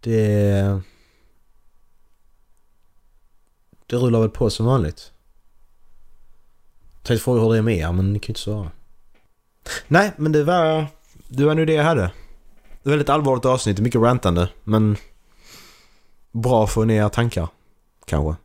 Det... 0.00 0.80
Det 3.86 3.96
rullar 3.96 4.20
väl 4.20 4.30
på 4.30 4.50
som 4.50 4.66
vanligt. 4.66 5.12
Tänkte 7.02 7.24
fråga 7.24 7.40
hur 7.42 7.52
det 7.52 7.58
är 7.58 7.62
med 7.62 7.76
er, 7.76 7.92
men 7.92 8.12
ni 8.12 8.18
kan 8.18 8.26
ju 8.26 8.30
inte 8.30 8.40
svara. 8.40 8.70
Nej, 9.88 10.12
men 10.16 10.32
det 10.32 10.44
var... 10.44 10.86
Det 11.28 11.44
var 11.44 11.54
nu 11.54 11.64
det 11.64 11.74
jag 11.74 11.84
hade. 11.84 12.02
Det 12.02 12.88
var 12.88 12.90
väldigt 12.90 13.08
allvarligt 13.08 13.44
avsnitt, 13.44 13.80
mycket 13.80 14.00
rantande, 14.00 14.48
men... 14.64 14.96
Bra 16.32 16.64
att 16.64 16.70
få 16.70 16.84
ner 16.84 17.08
tankar, 17.08 17.48
kanske. 18.04 18.42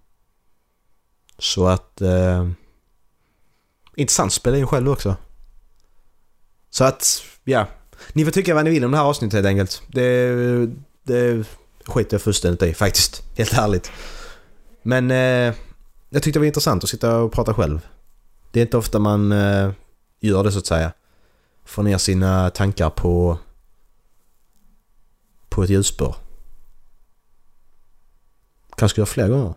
Så 1.37 1.67
att... 1.67 2.01
Eh, 2.01 2.49
intressant 3.95 4.27
att 4.27 4.33
spela 4.33 4.57
in 4.57 4.67
själv 4.67 4.89
också. 4.89 5.15
Så 6.69 6.83
att, 6.83 7.23
ja. 7.43 7.67
Ni 8.13 8.25
får 8.25 8.31
tycka 8.31 8.55
vad 8.55 8.65
ni 8.65 8.71
vill 8.71 8.85
om 8.85 8.91
det 8.91 8.97
här 8.97 9.05
avsnittet 9.05 9.33
helt 9.33 9.47
enkelt. 9.47 9.81
Det, 9.87 10.67
det 11.03 11.45
skiter 11.85 12.13
jag 12.13 12.21
fullständigt 12.21 12.63
i 12.63 12.73
faktiskt. 12.73 13.23
Helt 13.37 13.53
ärligt. 13.53 13.91
Men 14.83 15.11
eh, 15.11 15.55
jag 16.09 16.23
tyckte 16.23 16.31
det 16.31 16.39
var 16.39 16.45
intressant 16.45 16.83
att 16.83 16.89
sitta 16.89 17.17
och 17.17 17.31
prata 17.31 17.53
själv. 17.53 17.87
Det 18.51 18.59
är 18.59 18.61
inte 18.61 18.77
ofta 18.77 18.99
man 18.99 19.31
eh, 19.31 19.71
gör 20.19 20.43
det 20.43 20.51
så 20.51 20.59
att 20.59 20.65
säga. 20.65 20.91
Får 21.65 21.83
ner 21.83 21.97
sina 21.97 22.49
tankar 22.49 22.89
på 22.89 23.37
på 25.49 25.63
ett 25.63 25.69
ljusspår. 25.69 26.15
Kanske 28.75 28.93
ska 28.93 29.01
göra 29.01 29.05
fler 29.05 29.27
gånger. 29.27 29.53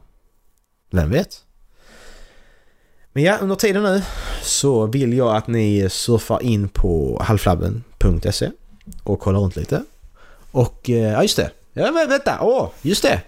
Vem 0.90 1.10
vet? 1.10 1.44
Men 3.12 3.24
ja, 3.24 3.38
under 3.40 3.56
tiden 3.56 3.82
nu 3.82 4.02
så 4.42 4.86
vill 4.86 5.12
jag 5.12 5.36
att 5.36 5.46
ni 5.46 5.88
surfar 5.90 6.42
in 6.42 6.68
på 6.68 7.22
halvflabben.se 7.22 8.50
och 9.02 9.20
kollar 9.20 9.40
runt 9.40 9.56
lite. 9.56 9.82
Och 10.50 10.90
eh, 10.90 11.12
ja, 11.12 11.22
just 11.22 11.36
det. 11.36 11.50
Ja, 11.72 11.92
men 11.92 12.08
vänta! 12.08 12.38
Åh, 12.40 12.70
just 12.82 13.02
det! 13.02 13.22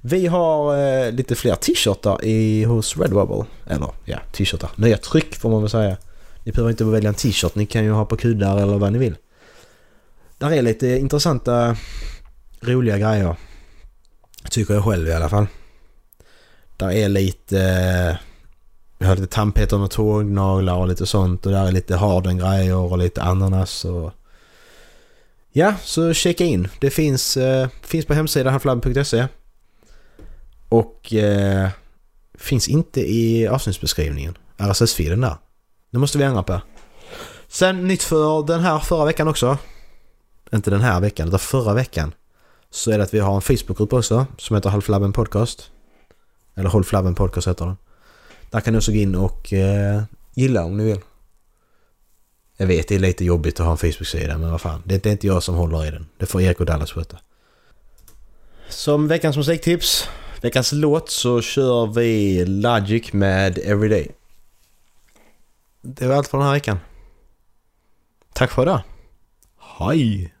Vi 0.00 0.26
har 0.26 0.76
eh, 0.78 1.12
lite 1.12 1.34
fler 1.34 1.54
t-shirtar 1.54 2.24
i, 2.24 2.64
hos 2.64 2.96
Redbubble. 2.96 3.44
Eller 3.66 3.90
ja, 4.04 4.18
t-shirtar. 4.32 4.70
Nya 4.76 4.96
tryck 4.96 5.36
får 5.36 5.50
man 5.50 5.60
väl 5.60 5.70
säga. 5.70 5.96
Ni 6.44 6.52
behöver 6.52 6.70
inte 6.70 6.84
välja 6.84 7.08
en 7.08 7.14
t-shirt, 7.14 7.54
ni 7.54 7.66
kan 7.66 7.84
ju 7.84 7.90
ha 7.90 8.04
på 8.04 8.16
kuddar 8.16 8.62
eller 8.62 8.78
vad 8.78 8.92
ni 8.92 8.98
vill. 8.98 9.16
Där 10.38 10.52
är 10.52 10.62
lite 10.62 10.86
intressanta, 10.86 11.76
roliga 12.60 12.98
grejer. 12.98 13.36
Tycker 14.50 14.74
jag 14.74 14.84
själv 14.84 15.08
i 15.08 15.12
alla 15.12 15.28
fall. 15.28 15.46
Där 16.76 16.90
är 16.92 17.08
lite... 17.08 17.60
Eh, 17.60 18.29
vi 19.00 19.06
har 19.06 19.16
lite 19.16 19.34
tandpetare 19.34 19.80
med 19.80 19.90
tågnaglar 19.90 20.76
och 20.76 20.88
lite 20.88 21.06
sånt 21.06 21.46
och 21.46 21.52
där 21.52 21.66
är 21.66 21.72
lite 21.72 21.96
harden-grejer 21.96 22.76
och 22.76 22.98
lite 22.98 23.22
ananas 23.22 23.84
och... 23.84 24.12
Ja, 25.52 25.74
så 25.84 26.14
checka 26.14 26.44
in. 26.44 26.68
Det 26.80 26.90
finns, 26.90 27.36
eh, 27.36 27.68
finns 27.82 28.06
på 28.06 28.14
hemsidan 28.14 28.52
halflabben.se. 28.52 29.26
Och 30.68 31.14
eh, 31.14 31.68
finns 32.34 32.68
inte 32.68 33.00
i 33.00 33.48
avsnittsbeskrivningen. 33.48 34.38
RSS-filen 34.56 35.20
där. 35.20 35.36
Det 35.90 35.98
måste 35.98 36.18
vi 36.18 36.24
ändra 36.24 36.42
på. 36.42 36.60
Sen 37.48 37.88
nytt 37.88 38.02
för 38.02 38.46
den 38.46 38.60
här 38.60 38.78
förra 38.78 39.04
veckan 39.04 39.28
också. 39.28 39.58
Inte 40.52 40.70
den 40.70 40.80
här 40.80 41.00
veckan, 41.00 41.28
utan 41.28 41.38
förra 41.38 41.74
veckan. 41.74 42.14
Så 42.70 42.90
är 42.90 42.98
det 42.98 43.04
att 43.04 43.14
vi 43.14 43.18
har 43.18 43.34
en 43.34 43.40
Facebookgrupp 43.40 43.92
också 43.92 44.26
som 44.38 44.56
heter 44.56 44.70
Halvflabben 44.70 45.12
Podcast. 45.12 45.70
Eller 46.54 46.70
Håll 46.70 46.84
Flabben 46.84 47.14
Podcast 47.14 47.48
heter 47.48 47.64
den. 47.64 47.76
Där 48.50 48.60
kan 48.60 48.72
ni 48.72 48.78
också 48.78 48.92
gå 48.92 48.98
in 48.98 49.14
och 49.14 49.52
eh, 49.52 50.02
gilla 50.34 50.64
om 50.64 50.76
ni 50.76 50.84
vill. 50.84 51.00
Jag 52.56 52.66
vet 52.66 52.88
det 52.88 52.94
är 52.94 52.98
lite 52.98 53.24
jobbigt 53.24 53.60
att 53.60 53.66
ha 53.66 53.72
en 53.72 53.78
Facebook-sida 53.78 54.38
men 54.38 54.50
vad 54.50 54.60
fan. 54.60 54.82
Det 54.84 55.06
är 55.06 55.10
inte 55.12 55.26
jag 55.26 55.42
som 55.42 55.54
håller 55.54 55.86
i 55.86 55.90
den. 55.90 56.06
Det 56.18 56.26
får 56.26 56.40
Erik 56.40 56.60
och 56.60 56.66
Dallas 56.66 56.92
sköta. 56.92 57.18
Som 58.68 59.08
veckans 59.08 59.36
musiktips 59.36 60.08
veckans 60.40 60.72
låt 60.72 61.10
så 61.10 61.40
kör 61.40 61.86
vi 61.86 62.44
Logic 62.46 63.12
med 63.12 63.58
Everyday. 63.58 64.10
Det 65.82 66.06
var 66.06 66.16
allt 66.16 66.28
för 66.28 66.38
den 66.38 66.46
här 66.46 66.54
veckan. 66.54 66.78
Tack 68.32 68.50
för 68.50 68.62
idag. 68.62 68.80
Hej! 69.78 70.34